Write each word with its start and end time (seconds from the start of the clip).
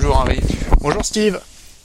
Bonjour 0.00 0.16
Henri. 0.16 0.38
Bonjour 0.80 1.04
Steve. 1.04 1.40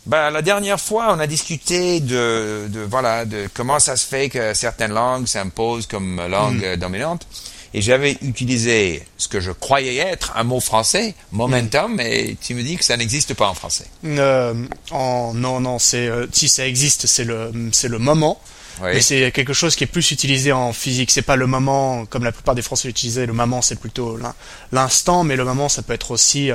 Ben, 0.05 0.29
la 0.29 0.43
dernière 0.43 0.79
fois, 0.79 1.15
on 1.15 1.19
a 1.19 1.25
discuté 1.25 1.99
de, 1.99 2.67
de 2.69 2.81
voilà 2.81 3.25
de 3.25 3.49
comment 3.55 3.79
ça 3.79 3.95
se 3.97 4.05
fait 4.05 4.29
que 4.29 4.53
certaines 4.53 4.93
langues 4.93 5.25
s'imposent 5.25 5.87
comme 5.87 6.21
langue 6.27 6.63
Mm. 6.63 6.75
dominante. 6.75 7.25
Et 7.73 7.81
j'avais 7.81 8.15
utilisé 8.21 9.01
ce 9.17 9.27
que 9.27 9.39
je 9.39 9.49
croyais 9.49 9.95
être 9.97 10.31
un 10.35 10.43
mot 10.43 10.59
français, 10.59 11.15
momentum, 11.31 11.99
et 11.99 12.37
tu 12.39 12.53
me 12.53 12.61
dis 12.61 12.77
que 12.77 12.85
ça 12.85 12.97
n'existe 12.97 13.33
pas 13.33 13.47
en 13.47 13.55
français. 13.55 13.85
Euh, 14.05 14.53
en, 14.91 15.33
non, 15.33 15.59
non, 15.59 15.79
c'est 15.79 16.05
euh, 16.07 16.27
si 16.31 16.47
ça 16.49 16.67
existe, 16.67 17.07
c'est 17.07 17.23
le 17.23 17.51
c'est 17.71 17.87
le 17.89 17.97
moment. 17.97 18.39
Oui. 18.83 18.89
Mais 18.93 19.01
c'est 19.01 19.31
quelque 19.31 19.53
chose 19.53 19.75
qui 19.75 19.85
est 19.85 19.87
plus 19.87 20.11
utilisé 20.11 20.51
en 20.51 20.71
physique. 20.71 21.09
C'est 21.09 21.23
pas 21.23 21.35
le 21.35 21.47
moment 21.47 22.05
comme 22.05 22.23
la 22.25 22.31
plupart 22.31 22.53
des 22.53 22.61
Français 22.61 22.87
l'utilisaient. 22.89 23.25
Le 23.25 23.33
moment, 23.33 23.63
c'est 23.63 23.79
plutôt 23.79 24.17
l'in- 24.17 24.35
l'instant, 24.71 25.23
mais 25.23 25.35
le 25.35 25.45
moment, 25.45 25.67
ça 25.67 25.81
peut 25.81 25.93
être 25.93 26.11
aussi 26.11 26.51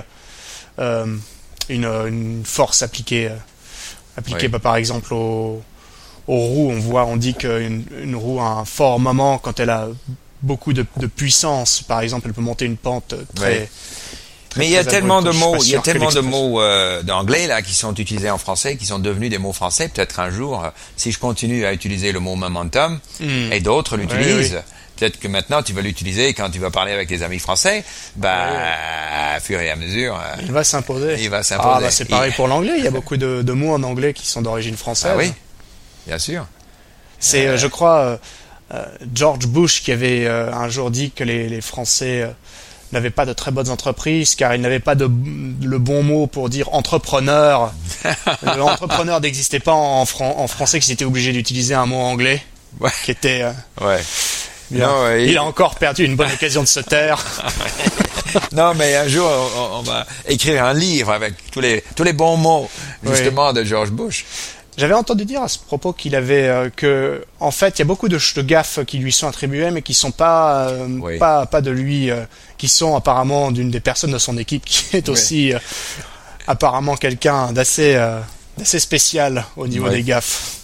euh, 0.79 1.17
une, 1.69 1.85
une 1.85 2.43
force 2.45 2.83
appliquée, 2.83 3.27
euh, 3.29 3.37
appliquée 4.17 4.47
Oui. 4.47 4.49
bah, 4.49 4.59
par 4.59 4.77
exemple 4.77 5.13
aux, 5.15 5.63
aux 6.27 6.37
roues. 6.39 6.71
On 6.73 6.79
voit, 6.79 7.05
on 7.07 7.17
dit 7.17 7.35
qu'une 7.35 7.85
une 8.03 8.17
roue 8.17 8.41
a 8.41 8.45
un 8.47 8.65
fort 8.65 8.99
moment 9.01 9.39
quand 9.39 9.61
elle 9.61 9.71
a 9.71 9.89
beaucoup 10.43 10.73
de, 10.73 10.85
de 10.99 11.07
puissance. 11.07 11.83
Par 11.83 12.01
exemple, 12.01 12.27
elle 12.29 12.35
peut 12.35 12.41
monter 12.41 12.65
une 12.65 12.77
pente 12.77 13.15
très. 13.35 13.61
Oui. 13.61 13.67
très, 14.49 14.61
Mais 14.61 14.67
il 14.67 14.73
y 14.73 14.77
a 14.77 14.85
tellement 14.85 15.21
de 15.23 15.31
mots, 15.31 15.57
il 15.63 15.71
y 15.71 15.77
a 15.77 15.81
tellement 15.81 16.11
de 16.11 16.21
mots 16.21 16.61
euh, 16.61 17.03
d'anglais 17.03 17.47
là 17.47 17.61
qui 17.63 17.75
sont 17.75 17.95
utilisés 17.95 18.31
en 18.31 18.39
français, 18.39 18.77
qui 18.77 18.87
sont 18.87 18.99
devenus 18.99 19.31
des 19.31 19.39
mots 19.39 19.53
français. 19.53 19.89
Peut-être 19.89 20.21
un 20.21 20.31
jour, 20.31 20.65
euh, 20.65 20.71
si 20.97 21.13
je 21.13 21.19
continue 21.19 21.65
à 21.67 21.73
utiliser 21.73 22.13
le 22.13 22.21
mot 22.21 22.35
momentum 22.37 22.99
Hmm. 23.21 23.53
et 23.53 23.61
d'autres 23.61 23.97
l'utilisent, 23.97 24.55
oui. 24.55 24.61
Peut-être 24.99 25.19
que 25.21 25.29
maintenant 25.29 25.63
tu 25.63 25.73
vas 25.73 25.81
l'utiliser 25.83 26.35
quand 26.35 26.51
tu 26.51 26.59
vas 26.59 26.71
parler 26.71 26.93
avec 26.93 27.09
des 27.09 27.23
amis 27.23 27.39
français. 27.39 27.85
Bah, 28.17 28.47
à 29.35 29.41
fur 29.41 29.61
et 29.61 29.71
à 29.71 29.77
mesure, 29.77 30.15
euh, 30.17 30.37
Il 30.43 30.53
va 30.53 30.65
s'imposer. 30.65 31.17
il 31.23 31.31
va 31.31 31.43
s'imposer. 31.43 31.71
Ah, 31.77 31.81
bah, 31.81 31.91
c'est 31.91 32.05
pareil 32.07 32.33
Il- 32.33 32.37
pour 32.37 32.49
l'anglais. 32.49 32.75
Il 32.79 32.85
y 32.85 32.89
a 32.89 32.91
beaucoup 32.91 33.17
de, 33.17 33.43
de 33.43 33.53
mots 33.53 33.73
en 33.75 33.83
anglais 33.83 34.13
qui 34.13 34.27
sont 34.27 34.43
d'origine 34.43 34.77
française. 34.77 35.13
Ah 35.15 35.19
oui, 35.19 35.33
bien 36.07 36.19
sûr. 36.19 36.47
C'est, 37.19 37.47
euh, 37.47 37.57
je 37.57 37.67
crois, 37.67 37.99
euh, 37.99 38.17
euh, 38.75 38.85
George 39.15 39.47
Bush 39.47 39.83
qui 39.83 39.93
avait 39.93 40.27
euh, 40.27 40.53
un 40.53 40.69
jour 40.69 40.91
dit 40.91 41.11
que 41.11 41.25
les, 41.25 41.49
les 41.49 41.61
Français 41.61 42.23
euh, 42.23 42.29
n'avaient 42.93 43.11
pas 43.11 43.27
de 43.27 43.33
très 43.33 43.51
bonnes 43.51 43.71
entreprises 43.71 44.35
car 44.35 44.55
ils 44.55 44.61
n'avaient 44.61 44.79
pas 44.79 44.95
de, 44.95 45.05
le 45.05 45.79
bon 45.79 46.03
mot 46.03 46.27
pour 46.27 46.49
dire 46.49 46.73
entrepreneur. 46.75 47.73
L'entrepreneur 48.43 49.21
n'existait 49.21 49.59
pas 49.61 49.73
en, 49.73 50.05
fran- 50.07 50.37
en 50.39 50.47
français, 50.49 50.81
qu'ils 50.81 50.93
étaient 50.93 51.05
obligés 51.05 51.33
d'utiliser 51.33 51.75
un 51.75 51.87
mot 51.87 51.97
anglais 52.01 52.43
Ouais. 52.81 52.91
qui 53.05 53.11
était. 53.11 53.43
euh, 53.43 53.53
Ouais. 53.81 54.01
Bien. 54.71 54.87
Non, 54.87 55.03
ouais, 55.05 55.25
il 55.25 55.31
il- 55.33 55.39
a 55.39 55.45
encore 55.45 55.75
perdu 55.77 56.05
une 56.05 56.17
bonne 56.17 56.33
occasion 56.33 56.63
de 56.63 56.69
se 56.69 56.81
taire. 56.81 57.25
Non, 58.53 58.75
mais 58.75 58.95
un 58.95 59.09
jour, 59.09 59.27
on, 59.57 59.79
on 59.79 59.83
va 59.83 60.07
écrire 60.27 60.63
un 60.65 60.75
livre 60.75 61.11
avec 61.13 61.33
tous 61.51 61.61
les 61.61 61.83
tous 61.97 62.05
les 62.05 62.13
bons 62.13 62.37
mots 62.37 62.69
justement 63.03 63.55
de 63.55 63.65
George 63.65 63.91
Bush. 63.91 64.27
J'avais 64.77 64.93
entendu 64.93 65.25
dire 65.25 65.43
à 65.43 65.49
ce 65.49 65.59
propos 65.59 65.95
qu'il 65.95 66.15
avait 66.15 66.47
euh, 66.47 66.69
que, 66.69 67.25
en 67.41 67.51
fait, 67.51 67.77
il 67.77 67.79
y 67.79 67.83
a 67.83 67.85
beaucoup 67.87 68.09
de, 68.09 68.19
gaffes 68.43 68.85
qui 68.87 68.99
lui 68.99 69.13
sont 69.13 69.27
attribuées, 69.27 69.71
mais 69.71 69.81
qui 69.81 69.95
sont 69.95 70.11
pas 70.11 70.69
euh, 70.69 70.87
Oui. 71.01 71.19
pas 71.19 71.47
pas 71.47 71.63
de 71.63 71.71
lui, 71.71 72.11
euh, 72.11 72.25
qui 72.59 72.69
sont 72.69 72.95
apparemment 72.95 73.51
d'une 73.51 73.71
des 73.71 73.81
personnes 73.81 74.13
de 74.13 74.19
son 74.19 74.37
équipe 74.37 74.65
qui 74.67 74.95
est 74.99 75.09
aussi 75.09 75.55
euh, 75.55 75.59
apparemment 76.47 76.97
quelqu'un 76.97 77.51
d'assez 77.53 77.95
euh, 77.97 78.21
d'assez 78.59 78.79
spécial 78.79 79.47
au 79.57 79.67
niveau 79.67 79.87
Oui. 79.89 79.95
des 79.95 80.03
gaffes. 80.03 80.58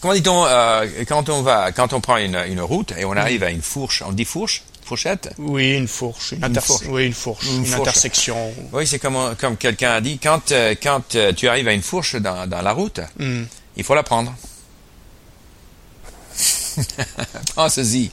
Comment 0.00 0.14
dit-on 0.14 0.44
euh, 0.46 0.86
quand 1.08 1.28
on 1.28 1.42
va 1.42 1.72
quand 1.72 1.92
on 1.92 2.00
prend 2.00 2.16
une, 2.16 2.36
une 2.48 2.60
route 2.60 2.92
et 2.96 3.04
on 3.04 3.12
arrive 3.16 3.42
à 3.42 3.50
une 3.50 3.62
fourche, 3.62 4.02
on 4.06 4.12
dit 4.12 4.24
fourche, 4.24 4.62
fourchette? 4.84 5.30
Oui, 5.38 5.74
une 5.76 5.88
fourche, 5.88 6.32
une, 6.32 6.38
Une 6.38 6.44
interse- 6.44 6.66
fourche. 6.66 6.82
oui, 6.88 7.06
une 7.06 7.12
fourche, 7.14 7.44
Une 7.46 7.56
une, 7.58 7.66
fourche. 7.66 7.80
intersection. 7.88 8.54
Oui, 8.72 8.86
c'est 8.86 8.98
comme 8.98 9.34
comme 9.40 9.56
quelqu'un 9.56 9.92
a 9.94 10.00
dit 10.00 10.18
quand 10.18 10.52
euh, 10.52 10.74
quand 10.82 11.14
euh, 11.14 11.32
tu 11.32 11.48
arrives 11.48 11.68
à 11.68 11.72
une 11.72 11.82
fourche 11.82 12.16
dans, 12.16 12.46
dans 12.48 12.62
la 12.62 12.72
route, 12.72 13.00
Hmm. 13.18 13.44
il 13.76 13.84
faut 13.84 13.94
la 13.94 14.02
prendre. 14.02 14.34
Pense-y. 17.54 18.10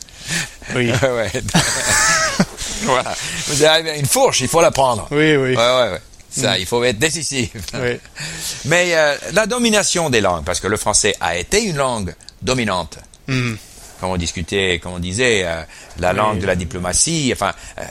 Oui, 0.75 0.91
ouais. 1.03 1.31
voilà. 2.83 3.13
Vous 3.47 3.65
arrivez 3.65 3.89
à 3.91 3.95
une 3.97 4.05
fourche, 4.05 4.39
il 4.41 4.47
faut 4.47 4.61
la 4.61 4.71
prendre. 4.71 5.07
oui, 5.11 5.35
oui. 5.35 5.55
Ouais, 5.55 5.55
ouais, 5.57 5.91
ouais. 5.91 6.01
Ça, 6.35 6.57
il 6.57 6.65
faut 6.65 6.83
être 6.83 6.97
décisif. 6.99 7.51
oui. 7.75 7.99
Mais 8.65 8.95
euh, 8.95 9.15
la 9.33 9.45
domination 9.45 10.09
des 10.09 10.21
langues, 10.21 10.43
parce 10.43 10.59
que 10.59 10.67
le 10.67 10.77
français 10.77 11.15
a 11.21 11.37
été 11.37 11.63
une 11.63 11.77
langue 11.77 12.15
dominante. 12.41 12.97
Hmm. 13.27 13.55
Comme 13.99 14.09
on 14.09 14.17
discutait, 14.17 14.79
comme 14.81 14.93
on 14.93 14.99
disait, 14.99 15.43
euh, 15.45 15.61
la 15.99 16.11
Oui. 16.11 16.17
langue 16.17 16.39
de 16.39 16.45
la 16.47 16.55
diplomatie, 16.55 17.29
enfin, 17.33 17.53
euh, 17.77 17.83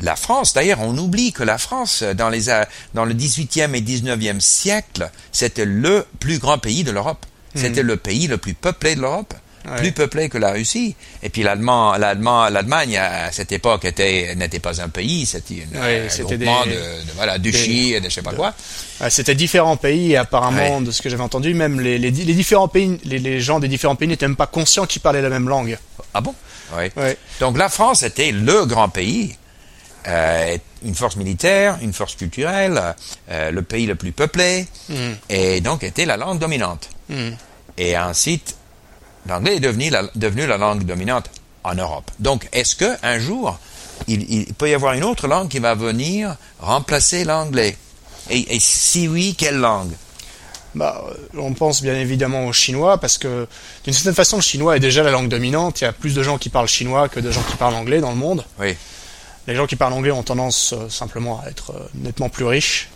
la 0.00 0.16
France, 0.16 0.54
d'ailleurs, 0.54 0.80
on 0.80 0.96
oublie 0.96 1.32
que 1.32 1.42
la 1.42 1.58
France, 1.58 2.02
dans, 2.02 2.28
les, 2.30 2.48
euh, 2.48 2.64
dans 2.94 3.04
le 3.04 3.14
18e 3.14 3.74
et 3.74 3.80
19e 3.80 4.40
siècle, 4.40 5.10
c'était 5.32 5.64
le 5.66 6.06
plus 6.20 6.38
grand 6.38 6.58
pays 6.58 6.84
de 6.84 6.90
l'Europe. 6.92 7.26
C'était 7.54 7.82
le 7.82 7.98
pays 7.98 8.28
le 8.28 8.38
plus 8.38 8.54
peuplé 8.54 8.94
de 8.96 9.02
l'Europe. 9.02 9.34
Ouais. 9.64 9.76
Plus 9.76 9.92
peuplé 9.92 10.28
que 10.28 10.38
la 10.38 10.50
Russie. 10.52 10.96
Et 11.22 11.28
puis 11.28 11.44
l'Allemagne 11.44 12.96
à 12.96 13.30
cette 13.30 13.52
époque 13.52 13.84
était 13.84 14.34
n'était 14.34 14.58
pas 14.58 14.80
un 14.82 14.88
pays, 14.88 15.24
c'était 15.26 15.54
une, 15.70 15.80
Ouais, 15.80 16.08
un 16.10 16.22
groupement 16.24 16.64
des- 16.64 16.70
de, 16.70 16.76
de 16.76 17.12
voilà 17.14 17.38
duchy, 17.38 18.00
de, 18.00 18.08
je 18.08 18.14
sais 18.14 18.22
pas 18.22 18.32
quoi. 18.32 18.54
C'était 19.08 19.34
différents 19.34 19.76
pays 19.76 20.16
apparemment, 20.16 20.80
de 20.80 20.90
ce 20.90 21.00
que 21.02 21.08
j'avais 21.08 21.22
entendu, 21.22 21.54
même 21.54 21.80
les, 21.80 21.98
les, 21.98 22.10
les 22.10 22.34
différents 22.34 22.68
pays, 22.68 22.98
les, 23.04 23.18
les 23.18 23.40
gens 23.40 23.60
des 23.60 23.68
différents 23.68 23.94
pays 23.96 24.08
n'étaient 24.08 24.26
même 24.26 24.36
pas 24.36 24.46
conscients 24.46 24.86
qu'ils 24.86 25.00
parlaient 25.02 25.22
la 25.22 25.28
même 25.28 25.48
langue. 25.48 25.78
Ah 26.14 26.20
bon? 26.20 26.34
Donc 27.40 27.58
la 27.58 27.68
France 27.68 28.02
était 28.02 28.32
le 28.32 28.64
grand 28.66 28.88
pays, 28.88 29.36
euh, 30.08 30.56
une 30.84 30.94
force 30.94 31.16
militaire, 31.16 31.78
une 31.82 31.92
force 31.92 32.14
culturelle, 32.16 32.80
euh, 33.30 33.50
le 33.50 33.62
pays 33.62 33.86
le 33.86 33.94
plus 33.94 34.12
peuplé, 34.12 34.66
Mm. 34.88 34.94
et 35.28 35.60
donc 35.60 35.84
était 35.84 36.06
la 36.06 36.16
langue 36.16 36.38
dominante. 36.38 36.88
Mm. 37.08 37.30
Et 37.78 37.96
ensuite, 37.98 38.56
l'anglais 39.26 39.56
est 39.56 39.60
devenu 39.60 39.90
la, 39.90 40.04
devenu 40.14 40.46
la 40.46 40.58
langue 40.58 40.84
dominante 40.84 41.30
en 41.64 41.74
Europe. 41.74 42.10
Donc 42.18 42.48
est-ce 42.52 42.74
que 42.76 42.96
un 43.02 43.18
jour, 43.18 43.58
il, 44.08 44.30
il 44.32 44.54
peut 44.54 44.68
y 44.68 44.74
avoir 44.74 44.94
une 44.94 45.04
autre 45.04 45.28
langue 45.28 45.48
qui 45.48 45.58
va 45.58 45.74
venir 45.74 46.36
remplacer 46.60 47.24
l'anglais? 47.24 47.76
Et, 48.30 48.54
et 48.54 48.60
si 48.60 49.08
oui, 49.08 49.34
quelle 49.36 49.58
langue? 49.58 49.92
Bah, 50.74 51.04
euh, 51.06 51.38
on 51.38 51.52
pense 51.52 51.82
bien 51.82 51.94
évidemment 51.94 52.46
au 52.46 52.52
chinois 52.52 52.98
parce 52.98 53.18
que 53.18 53.46
d'une 53.84 53.92
certaine 53.92 54.14
façon, 54.14 54.36
le 54.36 54.42
chinois 54.42 54.76
est 54.76 54.80
déjà 54.80 55.02
la 55.02 55.10
langue 55.10 55.28
dominante. 55.28 55.80
Il 55.80 55.84
y 55.84 55.86
a 55.86 55.92
plus 55.92 56.14
de 56.14 56.22
gens 56.22 56.38
qui 56.38 56.48
parlent 56.48 56.68
chinois 56.68 57.08
que 57.08 57.20
de 57.20 57.30
gens 57.30 57.42
qui 57.42 57.56
parlent 57.56 57.74
anglais 57.74 58.00
dans 58.00 58.10
le 58.10 58.16
monde. 58.16 58.44
Oui. 58.58 58.74
Les 59.46 59.54
gens 59.54 59.66
qui 59.66 59.76
parlent 59.76 59.92
anglais 59.92 60.12
ont 60.12 60.22
tendance 60.22 60.72
euh, 60.72 60.88
simplement 60.88 61.42
à 61.44 61.50
être 61.50 61.72
euh, 61.72 61.88
nettement 61.94 62.28
plus 62.28 62.44
riches. 62.44 62.88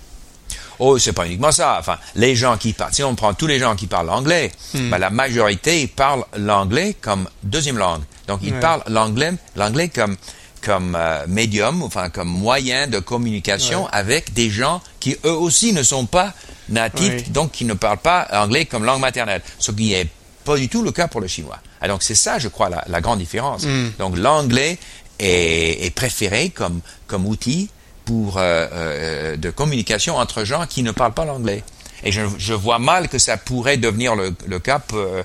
Oh, 0.78 0.98
c'est 0.98 1.12
pas 1.12 1.26
uniquement 1.26 1.53
ça. 1.53 1.76
Enfin, 1.81 1.97
les 2.14 2.37
gens 2.37 2.56
qui 2.56 2.72
parlent, 2.72 2.92
si 2.92 3.03
on 3.03 3.14
prend 3.14 3.32
tous 3.34 3.47
les 3.47 3.59
gens 3.59 3.75
qui 3.76 3.87
parlent 3.87 4.10
anglais, 4.10 4.53
Hmm. 4.75 4.91
ben, 4.91 4.98
la 4.98 5.10
majorité 5.10 5.87
parlent 5.87 6.25
l'anglais 6.37 6.94
comme 7.00 7.28
deuxième 7.42 7.78
langue. 7.78 8.03
Donc, 8.28 8.41
ils 8.42 8.53
Ouais. 8.53 8.60
parlent 8.60 8.82
l'anglais, 8.88 9.32
l'anglais 9.56 9.88
comme 9.88 10.16
comme 10.62 10.97
euh, 10.98 11.25
médium, 11.28 11.82
enfin 11.84 12.09
comme 12.10 12.28
moyen 12.28 12.88
de 12.88 12.98
communication 12.98 13.84
Ouais. 13.84 13.91
avec 13.92 14.32
des 14.32 14.50
gens 14.50 14.81
qui 14.98 15.16
eux 15.25 15.31
aussi 15.31 15.72
ne 15.72 15.84
sont 15.84 16.06
pas 16.06 16.32
natifs, 16.69 17.31
donc 17.31 17.53
qui 17.53 17.64
ne 17.64 17.75
parlent 17.75 17.98
pas 17.98 18.26
anglais 18.32 18.64
comme 18.66 18.84
langue 18.84 19.00
maternelle. 19.00 19.43
Ce 19.60 19.70
qui 19.70 19.93
est 19.94 20.08
pas 20.44 20.56
du 20.56 20.69
tout 20.69 20.82
le 20.82 20.91
cas 20.91 21.06
pour 21.08 21.20
le 21.20 21.28
chinois. 21.28 21.58
Ah, 21.81 21.87
donc 21.88 22.03
c'est 22.03 22.14
ça, 22.16 22.38
je 22.41 22.48
crois, 22.48 22.69
la, 22.69 22.82
la 22.88 23.00
grande 23.00 23.19
différence. 23.20 23.62
Mm. 23.64 23.93
Donc 23.98 24.16
l'anglais 24.16 24.78
est, 25.20 25.87
est 25.87 25.91
préféré 25.94 26.50
comme 26.50 26.81
comme 27.06 27.26
outil 27.26 27.69
pour 28.06 28.39
euh, 28.39 28.67
euh, 28.72 29.37
de 29.37 29.50
communication 29.50 30.17
entre 30.17 30.44
gens 30.44 30.65
qui 30.67 30.83
ne 30.83 30.93
parlent 30.93 31.12
pas 31.12 31.27
l'anglais. 31.27 31.62
Et 32.05 32.12
je, 32.12 32.22
je 32.39 32.55
vois 32.55 32.78
mal 32.78 33.09
que 33.09 33.19
ça 33.19 33.37
pourrait 33.37 33.77
devenir 33.77 34.15
le, 34.17 34.34
le 34.47 34.59
cas 34.59 34.78
pour, 34.78 34.99
euh, 34.99 35.22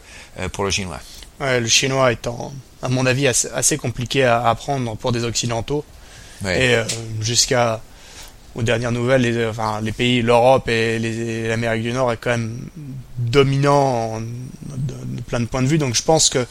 pour 0.51 0.65
le 0.65 0.71
chinois. 0.71 0.99
Ouais, 1.39 1.59
le 1.61 1.67
chinois 1.67 2.11
étant, 2.11 2.53
à 2.81 2.89
mon 2.89 3.05
avis, 3.05 3.27
assez, 3.27 3.47
assez 3.53 3.77
compliqué 3.77 4.23
à 4.25 4.47
apprendre 4.49 4.95
pour 4.97 5.11
des 5.13 5.23
occidentaux. 5.23 5.85
Ouais. 6.43 6.65
Et 6.65 6.75
euh, 6.75 6.83
jusqu'à 7.21 7.81
aux 8.53 8.63
dernières 8.63 8.91
nouvelles, 8.91 9.21
les, 9.21 9.45
enfin, 9.45 9.79
les 9.81 9.93
pays, 9.93 10.21
l'Europe 10.21 10.67
et 10.67 10.99
l'Amérique 11.47 11.83
du 11.83 11.93
Nord 11.93 12.11
est 12.11 12.17
quand 12.17 12.31
même 12.31 12.67
dominant 13.17 14.15
en- 14.15 14.21
de, 14.21 14.93
de 15.17 15.21
plein 15.21 15.39
de 15.39 15.45
points 15.45 15.61
de 15.61 15.67
vue. 15.67 15.77
Donc 15.77 15.95
je 15.95 16.01
pense 16.03 16.29
que 16.29 16.45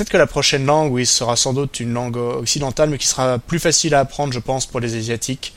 peut-être 0.00 0.10
que 0.12 0.16
la 0.16 0.26
prochaine 0.26 0.64
langue, 0.64 0.90
oui, 0.92 1.04
sera 1.04 1.36
sans 1.36 1.52
doute 1.52 1.78
une 1.78 1.92
langue 1.92 2.16
occidentale, 2.16 2.88
mais 2.88 2.96
qui 2.96 3.06
sera 3.06 3.38
plus 3.38 3.58
facile 3.58 3.94
à 3.94 4.00
apprendre, 4.00 4.32
je 4.32 4.38
pense, 4.38 4.64
pour 4.64 4.80
les 4.80 4.96
Asiatiques. 4.96 5.52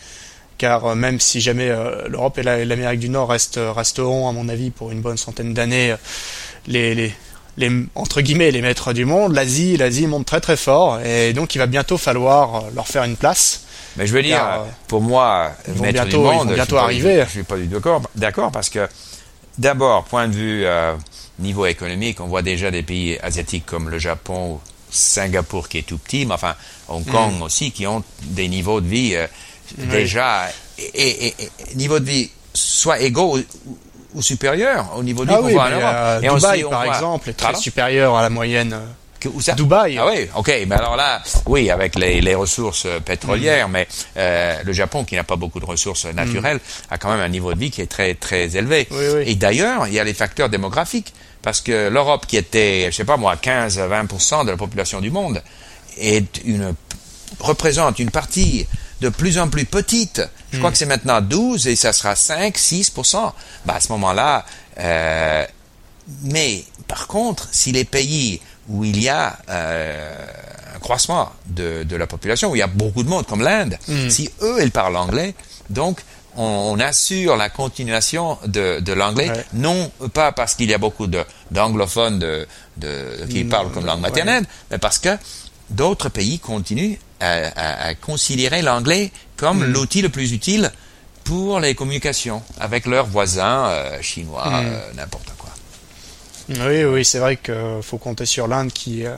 Car 0.57 0.85
euh, 0.85 0.95
même 0.95 1.19
si 1.21 1.39
jamais 1.39 1.69
euh, 1.69 2.07
l'Europe 2.09 2.37
et 2.37 2.43
la- 2.43 2.59
et 2.59 2.65
l'Amérique 2.65 2.99
du 2.99 3.07
Nord 3.09 3.29
restent, 3.29 3.59
resteront, 3.75 4.27
à 4.27 4.33
mon 4.33 4.49
avis, 4.49 4.69
pour 4.69 4.91
une 4.91 4.99
bonne 5.01 5.15
centaine 5.17 5.53
d'années, 5.53 5.91
euh, 5.93 5.97
les, 6.67 6.93
les, 6.93 7.13
les, 7.57 7.71
entre 7.95 8.19
guillemets, 8.21 8.51
les 8.51 8.61
maîtres 8.61 8.91
du 8.91 9.05
monde, 9.05 9.33
l'Asie, 9.33 9.77
l'Asie 9.77 10.07
monte 10.07 10.25
très 10.25 10.41
très 10.41 10.57
fort, 10.57 10.99
et 10.99 11.31
donc 11.33 11.55
il 11.55 11.59
va 11.59 11.65
bientôt 11.65 11.97
falloir 11.97 12.55
euh, 12.55 12.59
leur 12.75 12.87
faire 12.87 13.03
une 13.05 13.15
place. 13.15 13.63
Mais 13.95 14.07
je 14.07 14.13
veux 14.13 14.21
dire, 14.23 14.37
Car, 14.37 14.61
euh, 14.61 14.65
pour 14.89 15.01
moi, 15.01 15.51
ils 15.67 15.73
vont 15.73 15.83
bientôt- 15.83 16.03
du 16.09 16.09
ils 16.15 16.17
vont 16.17 16.33
monde, 16.33 16.49
je 16.49 16.53
bientôt 16.55 16.65
suis 16.69 16.75
pas- 16.75 16.83
arriver. 16.83 17.23
Je 17.25 17.29
suis 17.31 17.43
pas 17.43 17.55
du 17.57 17.67
tout 17.67 17.73
d'accord, 17.75 18.01
d'accord 18.15 18.51
parce 18.51 18.69
que 18.69 18.87
d'abord, 19.57 20.03
point 20.05 20.27
de 20.27 20.33
vue 20.35 20.65
euh, 20.65 20.93
niveau 21.43 21.65
économique, 21.67 22.19
on 22.21 22.27
voit 22.27 22.41
déjà 22.41 22.71
des 22.71 22.81
pays 22.81 23.19
asiatiques 23.21 23.65
comme 23.67 23.89
le 23.89 23.99
Japon, 23.99 24.59
Singapour 24.89 25.67
qui 25.69 25.79
est 25.79 25.83
tout 25.87 25.97
petit, 25.97 26.25
mais 26.25 26.33
enfin 26.33 26.55
Hong 26.87 27.05
Kong 27.05 27.33
Mm. 27.39 27.41
aussi 27.43 27.71
qui 27.71 27.85
ont 27.87 28.03
des 28.23 28.47
niveaux 28.47 28.79
de 28.81 28.87
vie 28.87 29.15
euh, 29.15 29.27
Oui. 29.77 29.87
déjà, 29.87 30.49
et, 30.77 31.27
et- 31.27 31.35
et- 31.39 31.75
niveau 31.75 31.99
de 31.99 32.05
vie 32.05 32.29
soit 32.53 32.99
égaux 32.99 33.37
ou, 33.37 33.43
ou 34.15 34.21
supérieur 34.21 34.91
au 34.95 35.03
niveau 35.03 35.23
de 35.25 35.29
vie 35.29 35.35
Ah 35.35 35.39
qu'on 35.41 35.45
oui, 35.47 35.53
voit 35.53 35.65
en 35.65 35.69
mais, 35.69 35.75
Europe. 35.81 35.93
euh, 35.95 36.21
Et 36.21 36.27
Dubaï, 36.29 36.63
on 36.65 36.69
par 36.69 36.85
exemple, 36.85 37.29
est 37.29 37.33
très 37.33 37.45
Pardon 37.47 37.59
supérieur 37.59 38.15
à 38.15 38.21
la 38.21 38.29
moyenne. 38.29 38.73
euh, 38.73 38.85
Que- 39.19 39.29
où 39.29 39.39
ça 39.41 39.53
Dubaï. 39.53 39.97
Ah 39.97 40.05
oui, 40.05 40.27
ok. 40.35 40.51
Mais 40.67 40.75
alors 40.75 40.97
là, 40.97 41.23
oui, 41.45 41.71
avec 41.71 41.95
les, 41.95 42.19
les 42.19 42.35
ressources 42.35 42.85
euh, 42.85 42.99
pétrolières, 42.99 43.69
mais 43.69 43.87
euh, 44.17 44.57
le 44.65 44.73
Japon, 44.73 45.05
qui 45.05 45.15
n'a 45.15 45.23
pas 45.23 45.37
beaucoup 45.37 45.61
de 45.61 45.65
ressources 45.65 46.05
naturelles, 46.05 46.59
a 46.91 46.97
quand 46.97 47.09
même 47.09 47.21
un 47.21 47.29
niveau 47.29 47.53
de 47.53 47.59
vie 47.59 47.71
qui 47.71 47.79
est 47.81 47.87
très 47.89 48.15
très 48.15 48.57
élevé. 48.57 48.85
Oui. 48.91 49.23
Et 49.25 49.35
d'ailleurs, 49.35 49.87
il 49.87 49.93
y 49.93 49.99
a 49.99 50.03
les 50.03 50.13
facteurs 50.13 50.49
démographiques, 50.49 51.13
parce 51.43 51.61
que 51.61 51.89
l'Europe, 51.89 52.25
qui 52.25 52.37
était, 52.37 52.87
je 52.89 52.95
sais 52.95 53.05
pas 53.05 53.17
moi, 53.17 53.35
15-20% 53.35 54.45
de 54.45 54.51
la 54.51 54.57
population 54.57 55.01
du 55.01 55.11
monde, 55.11 55.43
est 55.97 56.41
une 56.45 56.73
représente 57.39 57.99
une 57.99 58.09
partie 58.09 58.65
de 59.01 59.09
plus 59.09 59.37
en 59.37 59.49
plus 59.49 59.65
petite. 59.65 60.21
Je 60.51 60.57
crois 60.59 60.71
que 60.71 60.77
c'est 60.77 60.85
maintenant 60.85 61.19
12 61.21 61.67
et 61.67 61.75
ça 61.75 61.93
sera 61.93 62.13
5-6%. 62.13 63.33
Bah, 63.65 63.75
à 63.75 63.79
ce 63.79 63.91
moment-là, 63.91 64.45
euh, 64.79 65.45
mais 66.23 66.63
par 66.87 67.07
contre, 67.07 67.49
si 67.51 67.71
les 67.71 67.85
pays 67.85 68.39
où 68.69 68.85
il 68.85 69.01
y 69.01 69.09
a 69.09 69.37
euh, 69.49 70.25
un 70.75 70.79
croissement 70.79 71.29
de, 71.47 71.83
de 71.83 71.95
la 71.97 72.07
population, 72.07 72.51
où 72.51 72.55
il 72.55 72.59
y 72.59 72.63
a 72.63 72.67
beaucoup 72.67 73.03
de 73.03 73.09
monde, 73.09 73.25
comme 73.25 73.41
l'Inde, 73.41 73.77
si 74.09 74.29
eux, 74.41 74.59
ils 74.61 74.71
parlent 74.71 74.95
anglais, 74.95 75.35
donc 75.69 75.99
on, 76.37 76.43
on 76.75 76.79
assure 76.79 77.35
la 77.37 77.49
continuation 77.49 78.37
de, 78.45 78.79
de 78.79 78.93
l'anglais, 78.93 79.29
Ouais. 79.29 79.45
non 79.53 79.91
pas 80.13 80.31
parce 80.31 80.55
qu'il 80.55 80.69
y 80.69 80.73
a 80.73 80.77
beaucoup 80.77 81.07
d'anglophones 81.51 82.19
de, 82.19 82.47
de, 82.77 83.25
qui 83.29 83.43
Mm, 83.43 83.49
parlent 83.49 83.71
comme 83.71 83.85
langue 83.85 83.97
ouais. 83.97 84.09
maternelle, 84.09 84.45
mais 84.71 84.77
parce 84.77 84.99
que 84.99 85.17
d'autres 85.69 86.09
pays 86.09 86.39
continuent 86.39 86.95
à, 87.19 87.31
à- 87.55 87.87
à 87.89 87.95
considérer 87.95 88.61
l'anglais 88.61 89.11
comme 89.37 89.59
Mm. 89.67 89.73
l'outil 89.73 90.01
le 90.01 90.09
plus 90.09 90.31
utile 90.33 90.71
pour 91.23 91.59
les 91.59 91.73
communications 91.75 92.41
avec 92.59 92.85
leurs 92.85 93.05
voisins 93.07 93.67
euh, 93.67 94.01
chinois, 94.01 94.49
Mm. 94.49 94.53
euh, 94.65 94.93
n'importe 94.95 95.29
quoi. 95.37 95.49
Oui, 96.49 96.83
oui, 96.83 97.05
c'est 97.05 97.19
vrai 97.19 97.37
qu'il 97.37 97.79
faut 97.81 97.97
compter 97.97 98.25
sur 98.25 98.47
l'Inde 98.47 98.71
qui 98.73 99.05
euh, 99.05 99.15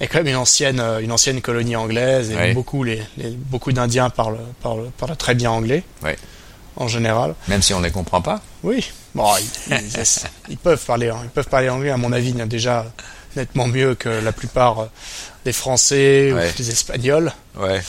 est 0.00 0.06
quand 0.08 0.18
même 0.18 0.28
une 0.28 0.36
ancienne, 0.36 0.80
une 1.02 1.12
ancienne 1.12 1.40
colonie 1.42 1.76
anglaise 1.76 2.30
et 2.30 2.36
Oui. 2.36 2.54
beaucoup, 2.54 2.82
les, 2.84 3.02
les- 3.18 3.30
beaucoup 3.30 3.72
d'Indiens 3.72 4.08
parlent, 4.10 4.38
parlent, 4.62 4.90
parlent 4.96 5.16
très 5.16 5.34
bien 5.34 5.50
anglais. 5.50 5.82
Oui. 6.02 6.12
En 6.76 6.88
général. 6.88 7.34
Même 7.48 7.62
si 7.62 7.72
on 7.74 7.80
ne 7.80 7.84
les 7.86 7.92
comprend 7.92 8.20
pas. 8.20 8.40
Oui. 8.62 8.90
Bon, 9.14 9.30
ils, 9.68 9.76
ils- 9.76 10.06
ils 10.48 10.56
peuvent 10.58 10.84
parler, 10.84 11.08
hein, 11.08 11.18
ils 11.22 11.30
peuvent 11.30 11.48
parler 11.48 11.68
anglais. 11.68 11.90
À 11.90 11.96
mon 11.96 12.12
avis, 12.12 12.32
déjà 12.32 12.84
nettement 13.36 13.66
mieux 13.66 13.94
que 13.94 14.08
la 14.08 14.32
plupart 14.32 14.80
euh, 14.80 14.86
des 15.44 15.52
Français 15.52 16.32
Ouais. 16.32 16.50
ou 16.50 16.56
des 16.56 16.70
Espagnols. 16.70 17.32
Ouais. 17.56 17.80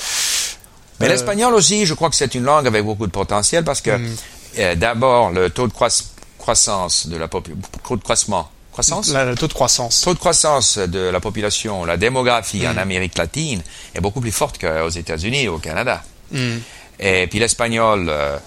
Mais 0.99 1.07
Euh, 1.07 1.09
l'espagnol 1.09 1.53
aussi, 1.53 1.85
je 1.85 1.93
crois 1.93 2.09
que 2.09 2.15
c'est 2.15 2.35
une 2.35 2.43
langue 2.43 2.67
avec 2.67 2.83
beaucoup 2.83 3.05
de 3.07 3.11
potentiel 3.11 3.63
parce 3.63 3.81
que 3.81 3.91
Mm. 3.97 4.15
euh, 4.59 4.75
d'abord 4.75 5.31
le 5.31 5.49
taux 5.49 5.67
de 5.67 5.73
croiss- 5.73 6.05
croissance 6.37 7.07
de 7.07 7.17
la 7.17 7.27
population, 7.27 7.61
croissement, 8.03 8.49
croissance, 8.71 9.09
Là, 9.11 9.25
le 9.25 9.35
taux 9.35 9.47
de 9.47 9.53
croissance. 9.53 10.01
taux 10.01 10.13
de 10.13 10.19
croissance 10.19 10.77
de 10.77 10.99
la 10.99 11.19
population, 11.19 11.85
la 11.85 11.97
démographie 11.97 12.65
Mm. 12.65 12.71
en 12.71 12.77
Amérique 12.77 13.17
latine 13.17 13.61
est 13.95 13.99
beaucoup 14.01 14.21
plus 14.21 14.31
forte 14.31 14.57
qu'aux 14.59 14.89
États-Unis 14.89 15.47
ou 15.47 15.55
au 15.55 15.59
Canada. 15.59 16.03
Hmm. 16.31 16.57
Et 16.99 17.27
puis 17.27 17.39
l'espagnol, 17.39 18.07
euh, 18.09 18.37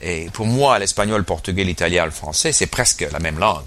et 0.00 0.28
pour 0.32 0.46
moi, 0.46 0.78
l'espagnol, 0.78 1.18
le 1.18 1.24
portugais, 1.24 1.64
l'italien, 1.64 2.04
le 2.04 2.10
français, 2.10 2.52
c'est 2.52 2.66
presque 2.66 3.06
la 3.10 3.18
même 3.18 3.38
langue. 3.38 3.64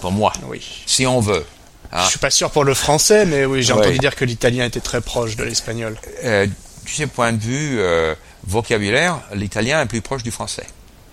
Pour 0.00 0.12
moi, 0.12 0.32
Oui. 0.48 0.82
si 0.86 1.06
on 1.06 1.20
veut. 1.20 1.44
hein. 1.92 2.02
Je 2.04 2.10
suis 2.10 2.18
pas 2.18 2.30
sûr 2.30 2.50
pour 2.50 2.64
le 2.64 2.74
français, 2.74 3.24
mais 3.26 3.44
oui, 3.44 3.62
j'ai 3.62 3.72
entendu 3.72 3.98
dire 3.98 4.14
que 4.14 4.24
l'italien 4.24 4.66
était 4.66 4.80
très 4.80 5.00
proche 5.00 5.36
de 5.36 5.44
l'espagnol. 5.44 5.96
Euh, 6.24 6.46
tu 6.84 6.94
sais, 6.94 7.06
point 7.06 7.32
de 7.32 7.40
vue 7.40 7.78
euh, 7.80 8.14
vocabulaire, 8.46 9.20
l'italien 9.34 9.80
est 9.82 9.86
plus 9.86 10.02
proche 10.02 10.22
du 10.22 10.30
français. 10.30 10.66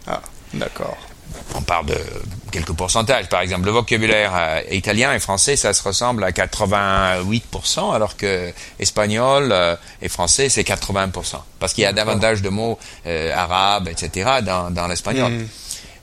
Ah, 0.05 0.21
d'accord. 0.53 0.97
On 1.55 1.61
parle 1.61 1.87
de 1.87 1.97
quelques 2.53 2.71
pourcentages. 2.73 3.27
Par 3.27 3.41
exemple, 3.41 3.65
le 3.65 3.71
vocabulaire 3.71 4.31
euh, 4.35 4.61
italien 4.71 5.13
et 5.13 5.19
français, 5.19 5.55
ça 5.57 5.73
se 5.73 5.83
ressemble 5.83 6.23
à 6.23 6.31
88%, 6.31 7.93
alors 7.93 8.15
que 8.15 8.51
espagnol 8.79 9.49
euh, 9.51 9.75
et 10.01 10.07
français, 10.09 10.49
c'est 10.49 10.63
80%. 10.63 11.37
Parce 11.59 11.73
qu'il 11.73 11.83
y 11.83 11.87
a 11.87 11.93
davantage 11.93 12.41
de 12.41 12.49
mots 12.49 12.77
euh, 13.07 13.33
arabes, 13.35 13.87
etc. 13.89 14.29
dans, 14.43 14.71
dans 14.71 14.87
l'espagnol. 14.87 15.31
Mm. 15.31 15.47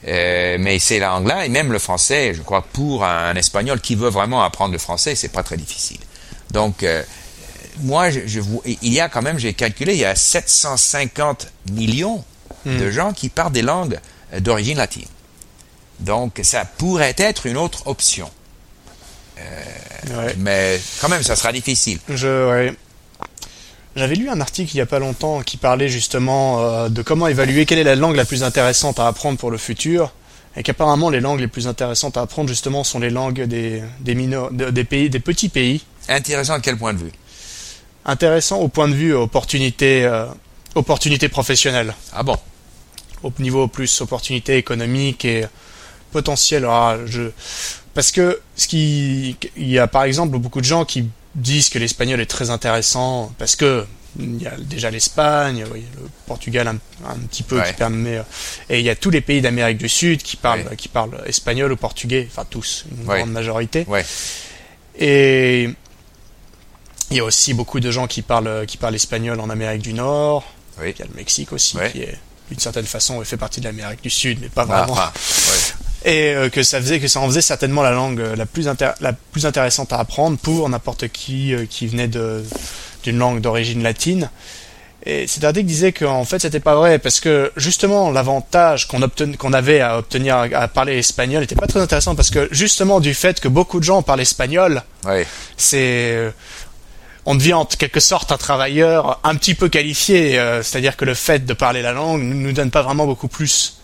Euh, 0.07 0.57
mais 0.59 0.79
c'est 0.79 0.99
l'anglais 0.99 1.45
et 1.45 1.49
même 1.49 1.71
le 1.71 1.77
français, 1.79 2.33
je 2.33 2.41
crois, 2.41 2.63
pour 2.63 3.05
un 3.05 3.35
espagnol 3.35 3.79
qui 3.79 3.95
veut 3.95 4.09
vraiment 4.09 4.43
apprendre 4.43 4.71
le 4.73 4.79
français, 4.79 5.13
c'est 5.15 5.29
pas 5.31 5.43
très 5.43 5.57
difficile. 5.57 5.99
Donc, 6.51 6.81
euh, 6.83 7.03
moi, 7.81 8.09
je, 8.09 8.21
je 8.25 8.39
vous- 8.39 8.63
il 8.65 8.91
y 8.93 8.99
a 8.99 9.09
quand 9.09 9.21
même, 9.21 9.37
j'ai 9.39 9.53
calculé, 9.53 9.93
il 9.93 9.99
y 9.99 10.05
a 10.05 10.15
750 10.15 11.47
millions 11.71 12.23
de 12.65 12.91
gens 12.91 13.13
qui 13.13 13.29
parlent 13.29 13.51
des 13.53 13.61
langues 13.61 13.99
d'origine 14.39 14.77
latine. 14.77 15.05
Donc, 16.01 16.39
ça 16.43 16.65
pourrait 16.65 17.15
être 17.17 17.45
une 17.45 17.57
autre 17.57 17.87
option. 17.87 18.29
Ouais. 19.37 20.35
Mais 20.37 20.79
quand 20.99 21.09
même, 21.09 21.23
ça 21.23 21.35
sera 21.35 21.51
difficile. 21.51 21.99
Je, 22.09 22.49
ouais. 22.49 22.73
J'avais 23.95 24.15
lu 24.15 24.29
un 24.29 24.39
article 24.39 24.71
il 24.73 24.77
y 24.77 24.81
a 24.81 24.85
pas 24.85 24.99
longtemps 24.99 25.41
qui 25.41 25.57
parlait 25.57 25.89
justement 25.89 26.61
euh, 26.61 26.89
de 26.89 27.01
comment 27.01 27.27
évaluer 27.27 27.65
quelle 27.65 27.79
est 27.79 27.83
la 27.83 27.95
langue 27.95 28.15
la 28.15 28.25
plus 28.25 28.43
intéressante 28.43 28.99
à 28.99 29.07
apprendre 29.07 29.37
pour 29.37 29.51
le 29.51 29.57
futur, 29.57 30.11
et 30.55 30.63
qu'apparemment 30.63 31.09
les 31.09 31.19
langues 31.19 31.39
les 31.41 31.47
plus 31.47 31.67
intéressantes 31.67 32.17
à 32.17 32.21
apprendre 32.21 32.47
justement 32.49 32.83
sont 32.83 32.99
les 32.99 33.09
langues 33.09 33.41
des 33.43 33.83
des, 33.99 34.15
minor- 34.15 34.51
de- 34.51 34.69
des 34.69 34.83
pays, 34.85 35.09
des 35.09 35.19
petits 35.19 35.49
pays. 35.49 35.83
Intéressant 36.07 36.57
de 36.57 36.61
quel 36.63 36.77
point 36.77 36.93
de 36.93 36.99
vue? 36.99 37.11
Intéressant 38.05 38.57
au 38.59 38.67
point 38.69 38.87
de 38.87 38.93
vue 38.95 39.13
opportunité, 39.13 40.03
euh, 40.05 40.25
opportunité 40.75 41.27
professionnelle, 41.29 41.93
Ah 42.13 42.23
bon? 42.23 42.37
Au 43.23 43.31
niveau 43.39 43.67
plus 43.67 44.01
opportunité 44.01 44.55
économique 44.57 45.25
et 45.25 45.45
potentiel. 46.11 46.65
Ah, 46.67 46.97
je... 47.05 47.31
Parce 47.93 48.11
que 48.11 48.39
ce 48.55 48.67
qui, 48.67 49.35
il 49.57 49.67
y 49.69 49.79
a 49.79 49.87
par 49.87 50.03
exemple 50.03 50.37
beaucoup 50.37 50.61
de 50.61 50.65
gens 50.65 50.85
qui 50.85 51.09
disent 51.35 51.69
que 51.69 51.79
l'espagnol 51.79 52.19
est 52.21 52.25
très 52.25 52.49
intéressant 52.49 53.33
parce 53.37 53.55
que 53.55 53.85
il 54.19 54.41
y 54.41 54.47
a 54.47 54.51
déjà 54.57 54.91
l'Espagne, 54.91 55.65
oui, 55.73 55.83
le 55.95 56.09
Portugal 56.27 56.67
un, 56.67 56.75
un 57.09 57.17
petit 57.29 57.43
peu 57.43 57.57
Ouais. 57.59 57.67
qui 57.69 57.73
permet, 57.73 58.17
euh, 58.17 58.23
et 58.69 58.79
il 58.79 58.85
y 58.85 58.89
a 58.89 58.95
tous 58.95 59.09
les 59.09 59.21
pays 59.21 59.39
d'Amérique 59.41 59.77
du 59.77 59.87
Sud 59.87 60.21
qui 60.21 60.35
parlent, 60.35 60.65
Ouais. 60.69 60.75
qui 60.75 60.89
parlent 60.89 61.17
espagnol 61.25 61.71
ou 61.71 61.77
portugais, 61.77 62.27
enfin 62.29 62.45
tous, 62.49 62.83
une 62.91 63.07
Ouais. 63.09 63.19
grande 63.19 63.31
majorité. 63.31 63.85
Et 64.99 65.69
il 67.09 67.17
y 67.17 67.19
a 67.19 67.23
aussi 67.23 67.53
beaucoup 67.53 67.79
de 67.79 67.89
gens 67.91 68.07
qui 68.07 68.21
parlent, 68.21 68.65
qui 68.67 68.75
parlent 68.77 68.95
espagnol 68.95 69.39
en 69.39 69.49
Amérique 69.49 69.81
du 69.81 69.93
Nord. 69.93 70.43
Il 70.81 70.87
y 70.87 71.01
a 71.01 71.05
le 71.05 71.15
Mexique 71.15 71.53
aussi, 71.53 71.77
qui 71.91 72.01
est 72.01 72.17
d'une 72.49 72.59
certaine 72.59 72.85
façon 72.85 73.23
fait 73.23 73.37
partie 73.37 73.61
de 73.61 73.65
l'Amérique 73.65 74.01
du 74.03 74.09
Sud, 74.09 74.39
mais 74.41 74.49
pas 74.49 74.63
Ah, 74.63 74.83
vraiment. 74.83 74.95
ah, 74.97 75.13
ouais. 75.15 75.73
Et 76.03 76.33
euh, 76.33 76.49
que 76.49 76.63
ça 76.63 76.81
faisait 76.81 76.99
que 76.99 77.07
ça 77.07 77.19
en 77.19 77.27
faisait 77.27 77.41
certainement 77.41 77.83
la 77.83 77.91
langue 77.91 78.19
euh, 78.19 78.35
la 78.35 78.45
plus 78.45 78.67
la 78.67 79.13
plus 79.13 79.45
intéressante 79.45 79.93
à 79.93 79.99
apprendre 79.99 80.37
pour 80.37 80.67
n'importe 80.67 81.07
qui 81.09 81.53
euh, 81.53 81.65
qui 81.69 81.87
venait 81.87 82.07
de 82.07 82.43
d'une 83.03 83.17
langue 83.17 83.41
d'origine 83.41 83.83
latine. 83.83 84.29
Et 85.03 85.25
article 85.43 85.65
disait 85.65 85.93
qu'en 85.93 86.25
fait 86.25 86.39
c'était 86.39 86.59
pas 86.59 86.75
vrai 86.75 86.99
parce 86.99 87.19
que 87.19 87.51
justement 87.55 88.11
l'avantage 88.11 88.87
qu'on 88.87 89.01
qu'on 89.37 89.53
avait 89.53 89.81
à 89.81 89.97
obtenir 89.97 90.47
à, 90.53 90.67
parler 90.67 90.97
espagnol 90.97 91.41
n'était 91.41 91.55
pas 91.55 91.65
très 91.65 91.79
intéressant 91.81 92.15
parce 92.15 92.29
que 92.29 92.47
justement 92.51 92.99
du 92.99 93.15
fait 93.15 93.39
que 93.39 93.47
beaucoup 93.47 93.79
de 93.79 93.83
gens 93.83 94.01
parlent 94.03 94.21
espagnol, 94.21 94.83
Ouais. 95.05 95.25
c'est 95.57 96.31
on 97.25 97.35
devient 97.35 97.53
en 97.53 97.65
quelque 97.65 97.99
sorte 97.99 98.31
un 98.31 98.37
travailleur 98.37 99.19
un 99.23 99.35
petit 99.35 99.53
peu 99.53 99.69
qualifié, 99.69 100.39
euh, 100.39 100.63
c'est-à-dire 100.63 100.97
que 100.97 101.05
le 101.05 101.13
fait 101.13 101.45
de 101.45 101.53
parler 101.53 101.81
la 101.81 101.93
langue 101.93 102.21
ne 102.21 102.33
nous 102.33 102.51
donne 102.51 102.71
pas 102.71 102.81
vraiment 102.81 103.05
beaucoup 103.05 103.27
plus. 103.27 103.80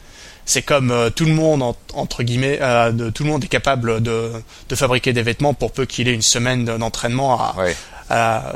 C'est 0.50 0.62
comme 0.62 0.92
euh, 0.92 1.10
tout 1.10 1.26
le 1.26 1.34
monde 1.34 1.62
en- 1.62 1.76
entre 1.94 2.24
guillemets, 2.24 2.58
euh, 2.62 2.92
de, 2.92 3.10
tout 3.10 3.24
le 3.24 3.30
monde 3.30 3.44
est 3.44 3.48
capable 3.50 4.02
de, 4.02 4.32
de 4.70 4.76
fabriquer 4.76 5.12
des 5.14 5.22
vêtements 5.22 5.54
pour 5.54 5.72
peu 5.74 5.86
qu'il 5.86 6.08
ait 6.08 6.14
une 6.14 6.22
semaine 6.22 6.64
de- 6.66 6.78
d'entraînement 6.78 7.34
à, 7.40 7.54
Ouais. 7.58 7.76
à, 8.10 8.16
la, 8.16 8.56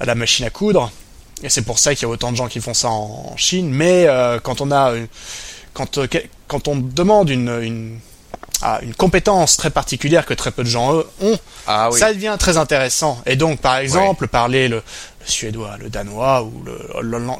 à 0.00 0.04
la 0.04 0.14
machine 0.14 0.44
à 0.44 0.50
coudre. 0.50 0.92
Et 1.42 1.48
c'est 1.48 1.62
pour 1.62 1.78
ça 1.78 1.94
qu'il 1.94 2.02
y 2.02 2.04
a 2.04 2.08
autant 2.10 2.30
de 2.32 2.36
gens 2.36 2.48
qui 2.48 2.60
font 2.60 2.74
ça 2.74 2.88
en, 2.90 3.32
en 3.32 3.36
Chine. 3.36 3.70
Mais 3.70 4.04
euh, 4.06 4.38
quand 4.40 4.60
on 4.60 4.70
a, 4.70 4.92
quand 5.74 6.68
on 6.68 6.76
demande 6.76 7.30
une, 7.30 7.48
une 7.62 7.98
ah, 8.62 8.78
une 8.82 8.94
compétence 8.94 9.58
très 9.58 9.68
particulière 9.68 10.24
que 10.24 10.32
très 10.32 10.50
peu 10.50 10.64
de 10.64 10.68
gens 10.68 10.94
eux, 10.94 11.06
ont, 11.20 11.38
Ah 11.66 11.90
oui. 11.92 11.98
ça 12.00 12.12
devient 12.14 12.36
très 12.38 12.56
intéressant. 12.56 13.20
Et 13.26 13.36
donc, 13.36 13.60
par 13.60 13.76
exemple, 13.76 14.28
parler 14.28 14.68
le, 14.68 14.76
le 14.76 14.82
suédois, 15.26 15.76
le 15.78 15.88
danois 15.90 16.42
ou 16.42 16.62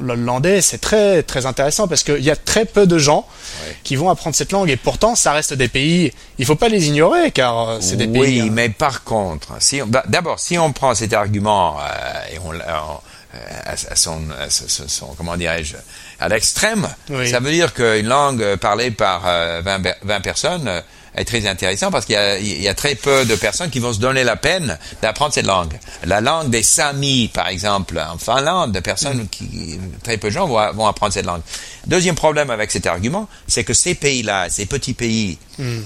l'hollandais, 0.00 0.60
c'est 0.60 0.78
très 0.78 1.22
très 1.22 1.46
intéressant 1.46 1.88
parce 1.88 2.02
qu'il 2.02 2.22
y 2.22 2.30
a 2.30 2.36
très 2.36 2.64
peu 2.64 2.86
de 2.86 2.98
gens 2.98 3.26
Ouais. 3.66 3.76
qui 3.84 3.96
vont 3.96 4.10
apprendre 4.10 4.34
cette 4.36 4.52
langue. 4.52 4.68
Et 4.70 4.76
pourtant, 4.76 5.14
ça 5.14 5.32
reste 5.32 5.54
des 5.54 5.68
pays. 5.68 6.12
Il 6.38 6.44
faut 6.46 6.56
pas 6.56 6.68
les 6.68 6.88
ignorer 6.88 7.30
car 7.30 7.68
euh, 7.68 7.78
c'est 7.80 7.96
des 7.96 8.06
oui, 8.06 8.20
pays. 8.20 8.40
hein. 8.42 8.48
mais 8.50 8.68
par 8.68 9.04
contre, 9.04 9.54
si 9.60 9.80
d'abord, 10.06 10.38
si 10.40 10.58
on 10.58 10.72
prend 10.72 10.94
cet 10.94 11.12
argument 11.12 11.76
euh, 11.80 12.34
et 12.34 12.38
on, 12.40 12.50
on- 12.50 12.52
euh, 12.54 13.38
à, 13.64 13.72
à 13.72 13.96
son, 13.96 14.20
à 14.40 14.48
son- 14.50 14.68
son- 14.68 14.88
son- 14.88 15.14
comment 15.16 15.36
dirais-je, 15.36 15.76
à 16.20 16.28
l'extrême, 16.28 16.88
Oui. 17.10 17.28
ça 17.30 17.38
veut 17.40 17.50
dire 17.52 17.72
qu'une 17.74 18.06
langue 18.06 18.56
parlée 18.56 18.90
par 18.90 19.22
euh, 19.26 19.60
20, 19.64 19.80
per- 19.82 19.94
20 20.02 20.20
personnes, 20.20 20.82
est 21.16 21.24
très 21.24 21.46
intéressant 21.46 21.90
parce 21.90 22.04
qu'il 22.04 22.14
y 22.14 22.18
a, 22.18 22.38
il 22.38 22.62
y 22.62 22.68
a 22.68 22.74
très 22.74 22.94
peu 22.94 23.24
de 23.24 23.34
personnes 23.36 23.70
qui 23.70 23.78
vont 23.78 23.92
se 23.92 23.98
donner 23.98 24.22
la 24.24 24.36
peine 24.36 24.78
d'apprendre 25.02 25.32
cette 25.32 25.46
langue. 25.46 25.72
La 26.04 26.20
langue 26.20 26.50
des 26.50 26.62
Samis, 26.62 27.28
par 27.32 27.48
exemple, 27.48 27.98
en 27.98 28.18
Finlande, 28.18 28.72
de 28.72 28.80
personnes 28.80 29.26
qui, 29.28 29.78
très 30.04 30.18
peu 30.18 30.28
de 30.28 30.32
gens 30.34 30.46
vont, 30.46 30.72
vont 30.72 30.86
apprendre 30.86 31.12
cette 31.12 31.26
langue. 31.26 31.40
Deuxième 31.86 32.14
problème 32.16 32.50
avec 32.50 32.70
cet 32.70 32.86
argument, 32.86 33.28
c'est 33.46 33.64
que 33.64 33.72
ces 33.74 33.94
pays-là, 33.94 34.48
ces 34.50 34.66
petits 34.66 34.94
pays, 34.94 35.38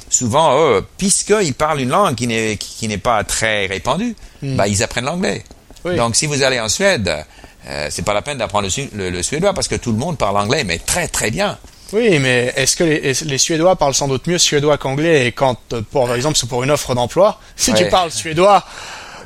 souvent, 0.09 0.59
eux, 0.59 0.85
puisqu'ils 0.99 1.55
parlent 1.55 1.81
une 1.81 1.91
langue 1.91 2.15
qui 2.15 2.27
n'est, 2.27 2.57
qui 2.57 2.89
n'est 2.89 2.99
pas 2.99 3.23
très 3.25 3.67
répandue, 3.67 4.17
bah, 4.43 4.67
ils 4.69 4.83
apprennent 4.83 5.05
l'anglais. 5.05 5.45
Oui. 5.85 5.97
Donc, 5.97 6.17
si 6.17 6.27
vous 6.27 6.43
allez 6.43 6.59
en 6.61 6.69
Suède, 6.69 7.11
euh, 7.69 7.87
c'est 7.91 8.03
pas 8.05 8.15
la 8.15 8.23
peine 8.23 8.39
d'apprendre 8.39 8.69
le- 8.95 9.11
le 9.11 9.23
suédois 9.23 9.53
parce 9.55 9.69
que 9.69 9.75
tout 9.77 9.93
le 9.93 9.99
monde 9.99 10.19
parle 10.19 10.37
anglais, 10.39 10.65
mais 10.65 10.79
très 10.79 11.09
très 11.09 11.31
bien. 11.31 11.59
Oui, 11.93 12.19
mais 12.21 12.53
est-ce 12.57 12.77
que 12.77 12.85
les, 12.85 13.13
les 13.13 13.39
Suédois 13.39 13.77
parlent 13.77 13.95
sans 13.95 14.07
doute 14.09 14.27
mieux 14.27 14.39
suédois 14.39 14.79
qu'anglais 14.79 15.27
et 15.27 15.33
quand, 15.33 15.59
euh, 15.73 15.83
pour 15.91 16.07
par 16.07 16.15
exemple, 16.15 16.37
c'est 16.39 16.49
pour 16.49 16.63
une 16.63 16.71
offre 16.71 16.95
d'emploi, 16.95 17.41
si 17.57 17.75
tu 17.75 17.87
parles 17.89 18.11
suédois, 18.13 18.65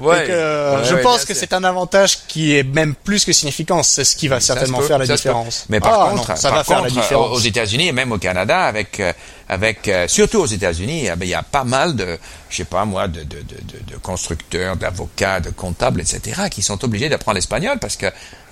Ouais. 0.00 0.24
que, 0.26 0.76
Ouais, 0.78 0.84
je 0.86 0.96
pense 0.96 1.24
que 1.24 1.34
c'est 1.34 1.52
un 1.52 1.62
avantage 1.62 2.26
qui 2.26 2.56
est 2.56 2.64
même 2.64 2.96
plus 2.96 3.24
que 3.24 3.32
significant. 3.32 3.84
C'est 3.84 4.02
ce 4.02 4.16
qui 4.16 4.26
va 4.26 4.40
certainement 4.40 4.78
peut, 4.78 4.86
faire 4.88 4.98
la 4.98 5.06
différence. 5.06 5.66
Mais 5.68 5.78
par 5.78 5.92
Ah, 6.06 6.10
contre, 6.10 6.30
non, 6.30 6.36
ça 6.36 6.48
par 6.48 6.58
va 6.58 6.64
faire 6.64 6.82
la 6.82 6.90
différence. 6.90 7.30
aux 7.36 7.40
États-Unis 7.40 7.86
et 7.86 7.92
même 7.92 8.10
au 8.10 8.18
Canada, 8.18 8.62
avec, 8.64 8.98
euh, 8.98 9.12
avec 9.48 9.86
euh, 9.86 10.08
surtout 10.08 10.38
aux 10.40 10.46
États-Unis, 10.46 11.06
eh 11.06 11.12
il 11.20 11.28
y 11.28 11.34
a 11.34 11.44
pas 11.44 11.62
mal 11.62 11.94
de, 11.94 12.18
je 12.50 12.56
sais 12.56 12.64
pas 12.64 12.84
moi, 12.84 13.06
de, 13.06 13.20
de, 13.20 13.36
de, 13.36 13.36
de- 13.42 13.92
de 13.92 13.96
constructeurs, 14.02 14.74
d'avocats, 14.74 15.38
de 15.38 15.50
comptables, 15.50 16.00
etc., 16.00 16.48
qui 16.50 16.60
sont 16.62 16.82
obligés 16.84 17.08
d'apprendre 17.08 17.36
l'espagnol 17.36 17.78
parce 17.78 17.94
que 17.96 18.06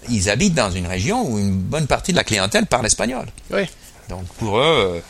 ils 0.09 0.31
habitent 0.31 0.54
dans 0.54 0.71
une 0.71 0.87
région 0.87 1.25
où 1.28 1.40
une 1.40 1.54
bonne 1.57 1.88
partie 1.88 2.12
de 2.12 2.19
la 2.19 2.25
clientèle 2.25 2.66
parle 2.66 2.87
espagnol. 2.87 3.26
Oui. 3.52 3.62
Donc 4.09 4.25
pour 4.38 4.59
eux, 4.59 4.62
euh, 4.97 5.00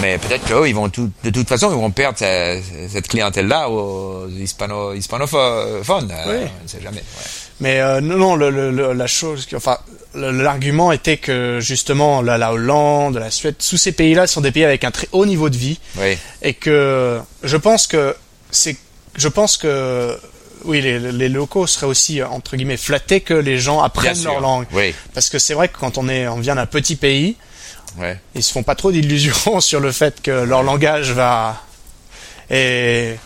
mais 0.00 0.18
peut-être 0.18 0.44
qu'eux, 0.46 0.68
ils 0.68 0.74
vont 0.74 0.88
tout, 0.88 1.10
de 1.22 1.30
toute 1.30 1.48
façon, 1.48 1.70
ils 1.70 1.76
vont 1.76 1.90
perdre 1.90 2.18
ce- 2.18 2.60
cette 2.90 3.06
clientèle-là 3.08 3.68
aux 3.68 4.26
hispano, 4.28 4.92
hispanophones. 4.94 6.10
euh, 6.10 6.24
Oui. 6.26 6.48
On 6.60 6.64
ne 6.64 6.68
sait 6.68 6.80
jamais. 6.82 6.96
ouais. 6.98 7.02
Mais 7.60 7.80
euh, 7.80 8.00
non, 8.00 8.36
le, 8.36 8.50
le- 8.50 8.92
la 8.94 9.06
chose, 9.06 9.46
enfin, 9.54 9.76
l'argument 10.14 10.90
était 10.92 11.18
que 11.18 11.58
justement 11.60 12.22
la, 12.22 12.38
la 12.38 12.52
Hollande, 12.52 13.18
la 13.18 13.30
Suède, 13.30 13.56
tous 13.58 13.76
ces 13.76 13.92
pays-là 13.92 14.26
sont 14.26 14.40
des 14.40 14.50
pays 14.50 14.64
avec 14.64 14.82
un 14.84 14.90
très 14.90 15.08
haut 15.12 15.26
niveau 15.26 15.50
de 15.50 15.56
vie 15.56 15.78
Oui. 15.98 16.16
et 16.42 16.54
que 16.54 17.20
je 17.42 17.56
pense 17.58 17.86
que 17.86 18.16
c'est, 18.50 18.76
je 19.16 19.28
pense 19.28 19.56
que 19.58 20.18
oui, 20.64 20.80
les, 20.80 20.98
les 20.98 21.28
locaux 21.28 21.66
seraient 21.66 21.86
aussi 21.86 22.22
entre 22.22 22.56
guillemets 22.56 22.76
flattés 22.78 23.20
que 23.20 23.34
les 23.34 23.58
gens 23.58 23.80
apprennent 23.82 24.22
leur 24.24 24.40
langue, 24.40 24.66
Oui. 24.72 24.94
parce 25.14 25.28
que 25.28 25.38
c'est 25.38 25.54
vrai 25.54 25.68
que 25.68 25.76
quand 25.78 25.98
on 25.98 26.08
est, 26.08 26.26
on 26.28 26.40
vient 26.40 26.54
d'un 26.56 26.66
petit 26.66 26.96
pays, 26.96 27.36
Ouais. 27.98 28.18
ils 28.34 28.42
se 28.42 28.52
font 28.52 28.62
pas 28.62 28.74
trop 28.74 28.92
d'illusions 28.92 29.60
sur 29.60 29.80
le 29.80 29.90
fait 29.92 30.20
que 30.22 30.30
leur 30.30 30.62
langage 30.62 31.10
va 31.12 31.60
et 32.50 33.16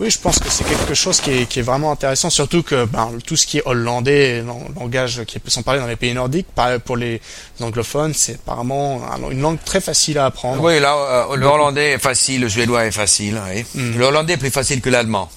oui, 0.00 0.10
je 0.10 0.18
pense 0.18 0.38
que 0.38 0.48
c'est 0.48 0.62
quelque 0.62 0.94
chose 0.94 1.20
qui 1.20 1.30
est, 1.32 1.46
qui 1.46 1.58
est 1.58 1.62
vraiment 1.62 1.90
intéressant, 1.90 2.30
surtout 2.30 2.62
que 2.62 2.84
ben, 2.84 3.10
tout 3.26 3.34
ce 3.34 3.44
qui 3.48 3.58
est 3.58 3.62
hollandais, 3.66 4.42
lang- 4.42 4.68
langage 4.78 5.24
qui 5.24 5.40
sont 5.48 5.62
parlés 5.64 5.80
dans 5.80 5.88
les 5.88 5.96
pays 5.96 6.14
nordiques, 6.14 6.46
pour 6.84 6.96
les 6.96 7.20
anglophones, 7.60 8.14
c'est 8.14 8.34
apparemment 8.34 9.02
un- 9.10 9.30
une 9.32 9.40
langue 9.40 9.58
très 9.64 9.80
facile 9.80 10.18
à 10.18 10.26
apprendre. 10.26 10.62
Oui, 10.62 10.78
là, 10.78 10.94
euh, 11.32 11.34
le 11.36 11.44
hollandais 11.46 11.92
est 11.94 11.98
facile, 11.98 12.42
le 12.42 12.48
suédois 12.48 12.86
est 12.86 12.92
facile. 12.92 13.40
oui. 13.52 13.64
Mm. 13.74 13.98
Le 13.98 14.04
hollandais 14.04 14.34
est 14.34 14.36
plus 14.36 14.50
facile 14.52 14.80
que 14.80 14.88
l'allemand, 14.90 15.28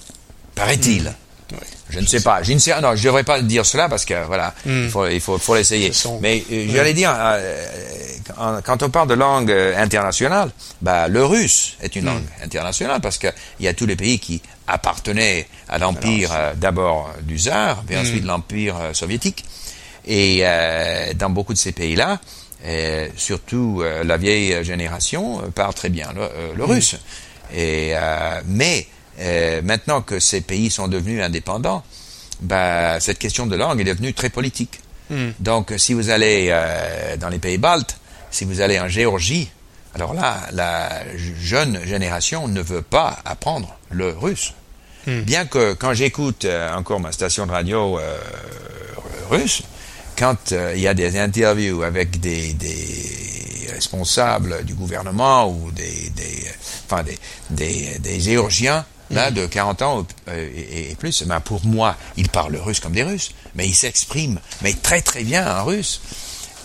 paraît-il. 0.54 1.12
Oui. 1.52 1.58
Je 1.90 2.00
ne 2.00 2.06
sais 2.06 2.22
pas. 2.22 2.42
Je 2.44 2.54
ne 2.54 2.60
sais, 2.60 2.80
non, 2.82 2.96
je 2.96 3.04
devrais 3.04 3.24
pas 3.24 3.42
dire 3.42 3.66
cela 3.66 3.90
parce 3.90 4.06
que 4.06 4.26
voilà, 4.26 4.54
Mm. 4.66 4.84
il 4.86 4.90
faut, 4.90 5.08
il 5.08 5.20
faut, 5.22 5.38
faut 5.38 5.56
l'essayer. 5.56 5.92
Sont- 5.92 6.20
Mais 6.22 6.44
euh, 6.52 6.68
j'allais 6.70 6.94
dire, 6.94 7.14
euh, 7.18 7.66
quand- 8.36 8.62
quand 8.64 8.84
on 8.84 8.90
parle 8.90 9.08
de 9.10 9.14
langue 9.16 9.52
euh, 9.52 9.76
internationale, 9.78 10.52
bah, 10.82 11.08
le 11.08 11.26
russe 11.26 11.76
est 11.82 11.96
Mm. 11.96 12.00
une 12.00 12.06
langue 12.06 12.24
internationale 12.44 13.02
parce 13.02 13.18
que 13.18 13.28
il 13.60 13.66
y 13.66 13.68
a 13.68 13.74
tous 13.74 13.86
les 13.86 13.96
pays 13.98 14.20
qui 14.20 14.42
appartenaient 14.68 15.48
à 15.68 15.78
l'empire 15.78 16.30
euh, 16.34 16.54
d'abord 16.56 17.12
du 17.24 17.38
tsar, 17.38 17.84
puis 17.86 17.96
Mm. 17.96 18.00
ensuite 18.00 18.26
l'empire 18.26 18.76
soviétique. 18.94 19.44
Et 20.08 20.44
dans 21.16 21.30
beaucoup 21.30 21.54
de 21.54 21.60
ces 21.60 21.74
pays-là, 21.74 22.20
surtout 23.18 23.84
la 24.04 24.18
vieille 24.18 24.64
génération 24.64 25.42
parle 25.54 25.74
très 25.74 25.90
bien 25.90 26.08
le, 26.16 26.28
le 26.56 26.64
russe. 26.66 26.96
Et 27.56 27.94
mais 28.46 28.88
euh, 29.20 29.62
maintenant 29.62 30.02
que 30.02 30.20
ces 30.20 30.42
pays 30.42 30.70
sont 30.70 30.88
devenus 30.88 31.22
indépendants, 31.22 31.84
bah, 32.42 33.00
cette 33.00 33.20
question 33.20 33.46
de 33.46 33.56
langue 33.56 33.80
est 33.82 33.86
devenue 33.86 34.14
très 34.14 34.30
politique. 34.30 34.80
Mm. 35.10 35.30
Donc, 35.40 35.74
si 35.78 35.94
vous 35.94 36.10
allez 36.10 36.48
euh, 36.50 37.18
dans 37.18 37.30
les 37.30 37.40
pays 37.40 37.58
baltes, 37.58 37.98
si 38.32 38.46
vous 38.46 38.62
allez 38.62 38.80
en 38.80 38.88
Géorgie, 38.88 39.50
alors 39.94 40.14
là, 40.14 40.48
la 40.54 40.90
jeune 41.16 41.86
génération 41.86 42.48
ne 42.48 42.62
veut 42.62 42.82
pas 42.82 43.20
apprendre 43.26 43.78
le 43.90 44.10
russe. 44.10 44.54
Mm. 45.06 45.22
Bien 45.22 45.46
que 45.46 45.74
quand 45.74 45.94
j'écoute 45.94 46.46
euh, 46.46 46.74
encore 46.74 47.00
ma 47.00 47.12
station 47.12 47.46
de 47.46 47.52
radio 47.52 48.00
euh, 48.00 48.18
russe, 49.30 49.64
quand 50.18 50.54
il 50.76 50.80
y 50.82 50.88
a 50.88 50.94
des 50.94 51.18
interviews 51.18 51.82
avec 51.82 52.20
des, 52.20 52.54
des 52.54 53.68
responsables 53.74 54.64
du 54.66 54.76
gouvernement 54.76 55.50
ou 55.50 55.72
des, 55.72 56.12
des, 56.16 56.46
enfin 56.86 57.02
des, 57.02 57.18
des, 57.50 57.98
des 57.98 58.20
Géorgiens, 58.20 58.86
là, 59.12 59.32
de 59.32 59.46
40 59.46 59.82
ans 59.82 60.06
euh, 60.30 60.50
et, 60.56 60.96
plus, 60.96 61.24
ben 61.24 61.40
pour 61.40 61.66
moi, 61.66 61.96
ils 62.18 62.30
parlent 62.30 62.54
le 62.54 62.62
russe 62.62 62.80
comme 62.80 62.94
des 62.94 63.04
Russes, 63.04 63.32
mais 63.56 63.68
ils 63.68 63.76
s'expriment, 63.76 64.40
mais 64.62 64.74
très 64.74 65.02
très 65.02 65.24
bien 65.24 65.60
en 65.60 65.66
russe. 65.66 66.02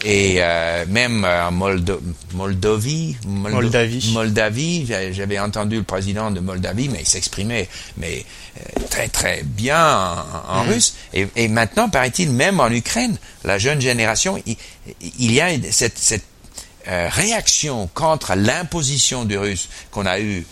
Et 0.05 0.37
euh, 0.41 0.85
même 0.89 1.25
euh, 1.25 1.47
en 1.49 1.53
Moldo- 1.53 2.01
Moldovie, 2.35 3.17
Moldo- 3.27 3.55
Moldavie. 3.55 4.13
Moldavie, 4.13 4.87
j'a- 4.87 5.11
j'avais 5.11 5.39
entendu 5.39 5.77
le 5.77 5.83
président 5.85 6.31
de 6.31 6.39
Moldavie, 6.41 6.91
mais 6.91 7.01
il 7.01 7.07
s'exprimait 7.09 7.67
mais 7.97 8.25
euh, 8.59 8.81
très 8.91 9.09
très 9.09 9.43
bien 9.43 9.81
en, 10.49 10.59
en 10.59 10.63
russe. 10.65 10.95
Et, 11.15 11.27
et 11.37 11.49
maintenant, 11.49 11.89
paraît-il, 11.89 12.31
même 12.31 12.61
en 12.61 12.69
Ukraine, 12.71 13.17
la 13.45 13.59
jeune 13.59 13.81
génération, 13.81 14.41
il, 14.45 14.57
il 15.19 15.33
y 15.33 15.41
a 15.41 15.49
cette, 15.73 15.99
cette 15.99 16.25
euh, 16.89 17.09
réaction 17.11 17.89
contre 17.95 18.35
l'imposition 18.37 19.25
du 19.25 19.39
russe 19.39 19.69
qu'on 19.91 20.05
a 20.07 20.21
eue 20.21 20.47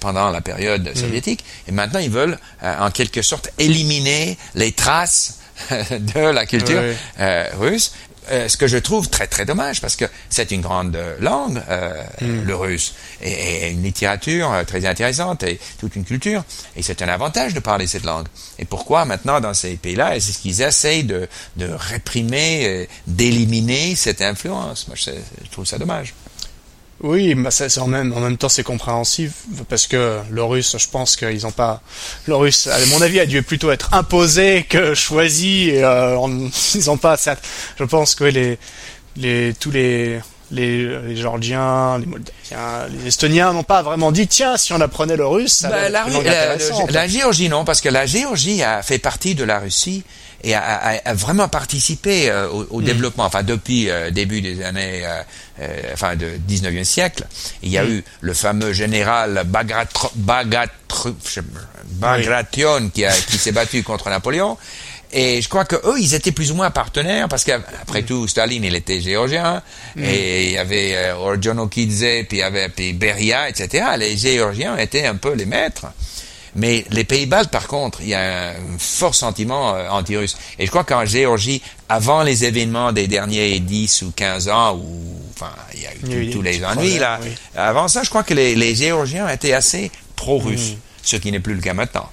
pendant 0.00 0.30
la 0.30 0.40
période 0.40 0.90
soviétique. 0.96 1.44
Et 1.68 1.72
maintenant, 1.72 2.00
ils 2.00 2.10
veulent, 2.10 2.38
euh, 2.62 2.78
en 2.80 2.90
quelque 2.90 3.22
sorte, 3.22 3.50
éliminer 3.58 4.36
les 4.54 4.72
traces 4.72 5.38
de 5.70 6.20
la 6.20 6.46
culture 6.46 6.80
Ouais. 6.80 6.96
euh, 7.20 7.46
russe. 7.58 7.92
Euh, 8.30 8.48
ce 8.48 8.56
que 8.58 8.66
je 8.68 8.76
trouve 8.76 9.08
très 9.08 9.26
très 9.26 9.44
dommage 9.46 9.80
parce 9.80 9.96
que 9.96 10.04
c'est 10.28 10.50
une 10.52 10.60
grande 10.60 10.94
euh, 10.94 11.16
langue, 11.20 11.60
euh, 11.70 12.04
le 12.20 12.54
russe, 12.54 12.94
et, 13.22 13.32
et 13.66 13.70
une 13.70 13.82
littérature 13.82 14.52
euh, 14.52 14.62
très 14.62 14.84
intéressante 14.86 15.42
et 15.42 15.58
toute 15.80 15.96
une 15.96 16.04
culture. 16.04 16.44
Et 16.76 16.82
c'est 16.82 17.00
un 17.02 17.08
avantage 17.08 17.54
de 17.54 17.60
parler 17.60 17.86
cette 17.88 18.04
langue. 18.04 18.26
Et 18.58 18.66
pourquoi 18.66 19.04
maintenant 19.06 19.40
dans 19.40 19.54
ces 19.54 19.74
pays-là, 19.76 20.14
est-ce 20.16 20.38
qu'ils 20.38 20.60
essayent 20.60 21.04
de, 21.04 21.28
de 21.56 21.66
réprimer, 21.72 22.66
euh, 22.66 22.86
d'éliminer 23.06 23.96
cette 23.96 24.20
influence? 24.22 24.86
Moi, 24.86 24.96
je, 24.96 25.10
je 25.44 25.50
trouve 25.50 25.64
ça 25.64 25.78
dommage. 25.78 26.14
Oui, 27.02 27.34
ça, 27.50 27.68
c'est 27.70 27.80
en 27.80 27.86
même, 27.86 28.12
en 28.12 28.20
même 28.20 28.36
temps, 28.36 28.50
c'est 28.50 28.62
compréhensif 28.62 29.32
parce 29.70 29.86
que 29.86 30.18
le 30.30 30.42
russe, 30.44 30.76
je 30.78 30.88
pense 30.88 31.16
qu'ils 31.16 31.46
ont 31.46 31.50
pas. 31.50 31.80
Le 32.26 32.36
russe, 32.36 32.66
à 32.66 32.76
mon 32.90 33.00
avis, 33.00 33.20
a 33.20 33.26
dû 33.26 33.42
plutôt 33.42 33.70
être 33.70 33.94
imposé 33.94 34.64
que 34.68 34.94
choisi. 34.94 35.70
Et, 35.70 35.82
euh, 35.82 36.16
on- 36.18 36.50
ils 36.74 36.90
ont 36.90 36.98
pas. 36.98 37.16
Ça, 37.16 37.36
je 37.78 37.84
pense 37.84 38.14
que 38.14 38.24
les, 38.24 38.58
les, 39.16 39.54
tous 39.58 39.70
les, 39.70 40.20
les, 40.50 41.00
les 41.06 41.16
Georgiens, 41.16 41.98
les 42.00 42.06
Moldaviens, 42.06 42.88
les 43.02 43.08
Estoniens 43.08 43.54
n'ont 43.54 43.62
pas 43.62 43.80
vraiment 43.82 44.12
dit 44.12 44.26
tiens, 44.28 44.58
si 44.58 44.74
on 44.74 44.80
apprenait 44.82 45.16
le 45.16 45.26
russe, 45.26 45.52
ça 45.54 45.68
va 45.70 45.88
la, 46.22 46.22
la- 46.32 46.56
la 46.92 47.06
Géorgie, 47.08 47.48
non, 47.48 47.64
parce 47.64 47.80
que 47.80 47.88
la 47.88 48.04
Géorgie 48.04 48.62
a 48.62 48.82
fait 48.82 48.98
partie 48.98 49.34
de 49.34 49.44
la 49.44 49.58
Russie 49.58 50.02
et 50.42 50.54
a, 50.54 50.60
a- 50.62 51.08
a 51.10 51.14
vraiment 51.14 51.48
participé 51.48 52.30
euh, 52.30 52.48
au, 52.48 52.66
au 52.70 52.82
développement, 52.82 53.24
enfin 53.24 53.42
depuis 53.42 53.90
euh, 53.90 54.10
début 54.10 54.40
des 54.40 54.62
années, 54.62 55.02
euh, 55.04 55.22
euh, 55.60 55.80
enfin 55.92 56.16
de 56.16 56.32
19e 56.48 56.84
siècle. 56.84 57.24
Il 57.62 57.68
y 57.70 57.78
a 57.78 57.84
eu 57.84 58.04
le 58.20 58.34
fameux 58.34 58.72
général 58.72 59.44
Bagatr- 59.46 60.10
je- 61.28 61.40
Bagration 61.84 62.90
qui, 62.90 63.04
a- 63.04 63.12
qui 63.12 63.36
s'est 63.38 63.52
battu 63.52 63.82
contre 63.82 64.08
Napoléon. 64.10 64.56
Et 65.12 65.42
je 65.42 65.48
crois 65.48 65.64
que 65.64 65.74
eux, 65.74 65.98
ils 65.98 66.14
étaient 66.14 66.30
plus 66.30 66.52
ou 66.52 66.54
moins 66.54 66.70
partenaires 66.70 67.26
parce 67.28 67.42
qu'après 67.42 68.02
tout, 68.04 68.28
Staline, 68.28 68.62
il 68.62 68.76
était 68.76 69.00
géorgien 69.00 69.60
et 69.98 70.44
il 70.46 70.50
y 70.52 70.58
avait 70.58 70.92
euh, 70.94 71.14
Ordzhonikidze, 71.16 72.26
puis 72.28 72.36
il 72.36 72.38
y 72.38 72.42
avait 72.42 72.68
puis 72.68 72.92
Beria, 72.92 73.48
etc. 73.48 73.86
Les 73.98 74.16
Géorgiens 74.16 74.76
étaient 74.76 75.06
un 75.06 75.16
peu 75.16 75.34
les 75.34 75.46
maîtres. 75.46 75.86
Mais 76.56 76.84
les 76.90 77.04
pays 77.04 77.26
baltes, 77.26 77.50
par 77.50 77.66
contre, 77.68 78.00
il 78.00 78.08
y 78.08 78.14
a 78.14 78.50
un 78.50 78.54
fort 78.78 79.14
sentiment 79.14 79.74
euh, 79.76 79.88
anti-russe. 79.88 80.36
Et 80.58 80.66
je 80.66 80.70
crois 80.70 80.84
qu'en 80.84 81.04
Géorgie, 81.04 81.62
avant 81.88 82.22
les 82.22 82.44
événements 82.44 82.92
des 82.92 83.06
derniers 83.06 83.58
10 83.60 84.02
ou 84.02 84.12
15 84.16 84.48
ans, 84.48 84.74
où 84.76 85.20
enfin, 85.34 85.52
il 85.74 85.82
y 85.82 85.86
a 85.86 85.90
eu 85.94 86.22
eu 86.22 86.30
tous- 86.30 86.42
les 86.42 86.64
ennuis 86.64 86.98
là, 86.98 87.18
avant 87.56 87.88
ça, 87.88 88.02
je 88.02 88.10
crois 88.10 88.22
que 88.24 88.34
les, 88.34 88.54
les 88.56 88.74
Géorgiens 88.74 89.28
étaient 89.28 89.52
assez 89.52 89.90
pro-russes, 90.16 90.72
ce 91.02 91.16
qui 91.16 91.30
n'est 91.32 91.40
plus 91.40 91.54
le 91.54 91.60
cas 91.62 91.74
maintenant. 91.74 92.08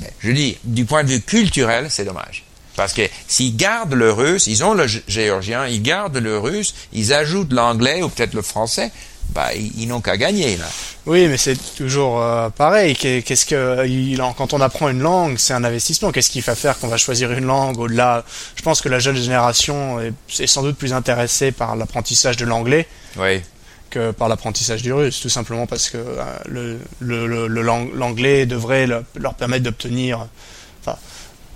Mais 0.00 0.10
je 0.20 0.30
dis, 0.30 0.56
du 0.64 0.84
point 0.84 1.04
de 1.04 1.08
vue 1.10 1.20
culturel, 1.20 1.88
c'est 1.90 2.04
dommage. 2.04 2.44
Parce 2.76 2.92
que 2.94 3.02
s'ils 3.28 3.56
gardent 3.56 3.92
le 3.92 4.12
russe, 4.12 4.46
ils 4.46 4.64
ont 4.64 4.72
le 4.72 4.86
géorgien, 5.08 5.66
ils 5.66 5.82
gardent 5.82 6.16
le 6.16 6.38
russe, 6.38 6.74
ils 6.94 7.12
ajoutent 7.12 7.52
l'anglais 7.52 8.02
ou 8.02 8.08
peut-être 8.08 8.32
le 8.32 8.40
français, 8.40 8.90
bah, 9.34 9.54
ils, 9.54 9.86
n'ont 9.86 10.00
qu'à 10.00 10.16
gagner 10.16 10.56
là. 10.56 10.66
Oui, 11.06 11.26
mais 11.28 11.36
c'est 11.36 11.56
toujours 11.76 12.22
euh, 12.22 12.48
pareil. 12.50 12.94
Qu'est-ce 12.94 13.46
que 13.46 13.86
il, 13.86 14.20
quand 14.36 14.52
on 14.52 14.60
apprend 14.60 14.88
une 14.88 15.00
langue, 15.00 15.36
c'est 15.38 15.54
un 15.54 15.64
investissement. 15.64 16.12
Qu'est-ce 16.12 16.30
qu'il 16.30 16.42
va 16.42 16.54
faire 16.54 16.78
qu'on 16.78 16.88
va 16.88 16.96
choisir 16.96 17.32
une 17.32 17.46
langue 17.46 17.78
au-delà? 17.78 18.24
Je 18.56 18.62
pense 18.62 18.80
que 18.80 18.88
la 18.88 18.98
jeune 18.98 19.16
génération 19.16 20.00
est, 20.00 20.12
est 20.38 20.46
sans 20.46 20.62
doute 20.62 20.76
plus 20.76 20.92
intéressée 20.92 21.52
par 21.52 21.76
l'apprentissage 21.76 22.36
de 22.36 22.44
l'anglais. 22.44 22.86
Oui 23.18 23.42
que 23.90 24.12
par 24.12 24.28
l'apprentissage 24.28 24.82
du 24.82 24.92
russe, 24.92 25.20
tout 25.20 25.28
simplement 25.28 25.66
parce 25.66 25.90
que 25.90 25.98
euh, 25.98 26.78
le, 27.00 27.46
l'anglais 27.92 28.46
devrait 28.46 28.86
leur 28.86 29.34
permettre 29.34 29.64
d'obtenir, 29.64 30.26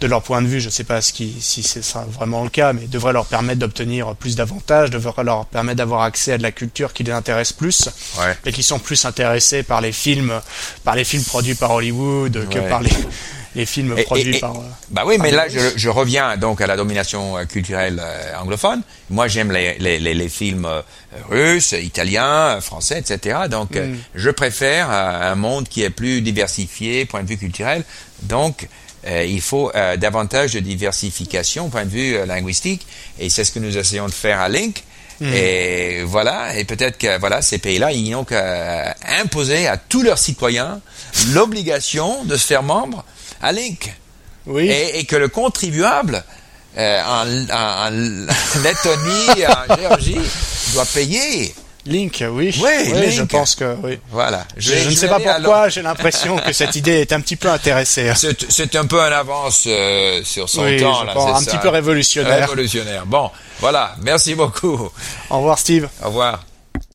de 0.01 0.07
leur 0.07 0.23
point 0.23 0.43
de 0.43 0.47
vue, 0.47 0.61
je 0.61 0.67
ne 0.67 0.71
sais 0.71 0.85
pas 0.85 1.01
ce 1.01 1.13
qui, 1.13 1.35
si 1.41 1.63
c'est 1.63 1.83
vraiment 2.11 2.45
le 2.45 2.51
cas, 2.51 2.73
mais 2.73 2.87
devrait 2.87 3.13
leur 3.13 3.27
permettre 3.27 3.61
d'obtenir 3.61 4.15
plus 4.15 4.37
d'avantages, 4.37 4.91
devrait 4.91 5.25
leur 5.25 5.47
permettre 5.47 5.79
d'avoir 5.79 6.03
accès 6.03 6.33
à 6.33 6.39
de 6.39 6.43
la 6.43 6.53
culture 6.53 6.93
qui 6.93 7.05
les 7.05 7.13
intéresse 7.13 7.53
plus, 7.53 7.89
et 8.45 8.53
qui 8.53 8.63
sont 8.63 8.79
plus 8.79 9.05
intéressés 9.05 9.63
par 9.63 9.81
les 9.81 9.93
films, 9.93 10.41
par 10.85 10.95
les 10.95 11.05
films 11.05 11.25
produits 11.25 11.55
par 11.55 11.71
Hollywood 11.71 12.49
que 12.49 12.59
par 12.69 12.83
les 12.83 12.91
les 13.55 13.67
films 13.67 13.95
produits 14.05 14.39
par. 14.39 14.57
Euh, 14.57 14.63
bah 14.91 15.03
oui, 15.07 15.17
mais 15.21 15.31
là, 15.31 15.49
je, 15.49 15.61
je, 15.77 15.89
reviens 15.89 16.37
donc 16.37 16.61
à 16.61 16.67
la 16.67 16.77
domination 16.77 17.39
euh, 17.39 17.45
culturelle 17.45 18.01
euh, 18.03 18.37
anglophone. 18.39 18.83
Moi, 19.11 19.29
j'aime 19.29 19.53
les, 19.53 19.77
les, 19.79 19.99
les, 19.99 20.29
films 20.29 20.69
russes, 21.31 21.73
italiens, 21.73 22.61
français, 22.61 22.99
etc. 22.99 23.41
Donc, 23.51 23.77
mm. 23.77 23.95
je 24.15 24.31
préfère 24.31 24.91
un 24.91 25.35
monde 25.35 25.69
qui 25.69 25.83
est 25.83 25.91
plus 25.91 26.21
diversifié, 26.21 27.05
point 27.05 27.23
de 27.23 27.29
vue 27.29 27.37
culturel. 27.37 27.85
Donc, 28.23 28.69
il 29.07 29.41
faut 29.41 29.71
davantage 29.99 30.55
de 30.55 30.61
diversification, 30.61 31.69
point 31.69 31.85
de 31.85 31.91
vue 31.91 32.27
linguistique, 32.27 32.87
et 33.19 33.29
c'est 33.29 33.45
ce 33.45 33.53
que 33.53 33.59
nous 33.59 33.77
essayons 33.77 34.07
de 34.07 34.13
faire 34.13 34.41
à 34.41 34.49
Link. 34.49 34.83
Mm. 35.21 35.33
Et 35.33 36.03
voilà, 36.05 36.57
et 36.57 36.65
peut-être 36.65 36.99
que 36.99 37.19
voilà, 37.19 37.43
ces 37.43 37.59
pays-là, 37.59 37.93
ils 37.93 38.11
n'ont 38.11 38.25
qu'à 38.25 38.97
imposer 39.21 39.67
à 39.69 39.77
tous 39.77 40.03
leurs 40.03 40.19
citoyens 40.19 40.81
l'obligation 41.33 42.25
de 42.25 42.37
se 42.37 42.47
faire 42.47 42.63
membre 42.63 43.05
à 43.41 43.53
Link. 43.53 43.93
Oui. 44.47 44.71
Et, 44.71 45.05
que 45.05 45.17
le 45.17 45.29
contribuable 45.29 46.23
euh, 46.77 47.03
en, 47.03 47.27
en, 47.51 47.91
Lettonie, 48.63 49.47
en 49.47 49.77
Géorgie, 49.81 50.19
doit 50.73 50.85
payer. 50.87 51.55
Link, 51.87 52.25
oui. 52.31 52.55
Oui, 52.63 53.11
je 53.11 53.23
pense 53.23 53.55
que 53.55 53.77
oui. 53.83 53.99
Voilà. 54.11 54.47
Je, 54.57 54.89
ne 54.89 54.95
sais 54.95 55.09
pas 55.09 55.21
pourquoi, 55.21 55.69
j'ai 55.69 55.83
l'impression 55.83 56.37
que 56.39 56.53
cette 56.53 56.77
idée 56.77 57.01
est 57.01 57.13
un 57.13 57.21
petit 57.21 57.37
peu 57.37 57.51
intéressée. 57.51 58.13
C'est 58.49 58.77
un 58.77 58.87
peu 58.87 59.01
en 59.01 59.13
avance 59.13 59.65
euh, 59.67 60.23
sur 60.25 60.49
son 60.49 60.63
temps. 60.79 61.05
Là, 61.05 61.15
un 61.17 61.43
petit 61.43 61.59
peu 61.59 61.69
révolutionnaire. 61.69 62.49
Révolutionnaire. 62.49 63.05
Bon, 63.07 63.31
voilà. 63.61 63.95
Merci 64.01 64.35
beaucoup. 64.35 64.91
Au 65.31 65.37
revoir, 65.39 65.59
Steve. 65.59 65.89
Au 66.03 66.07
revoir. 66.07 66.43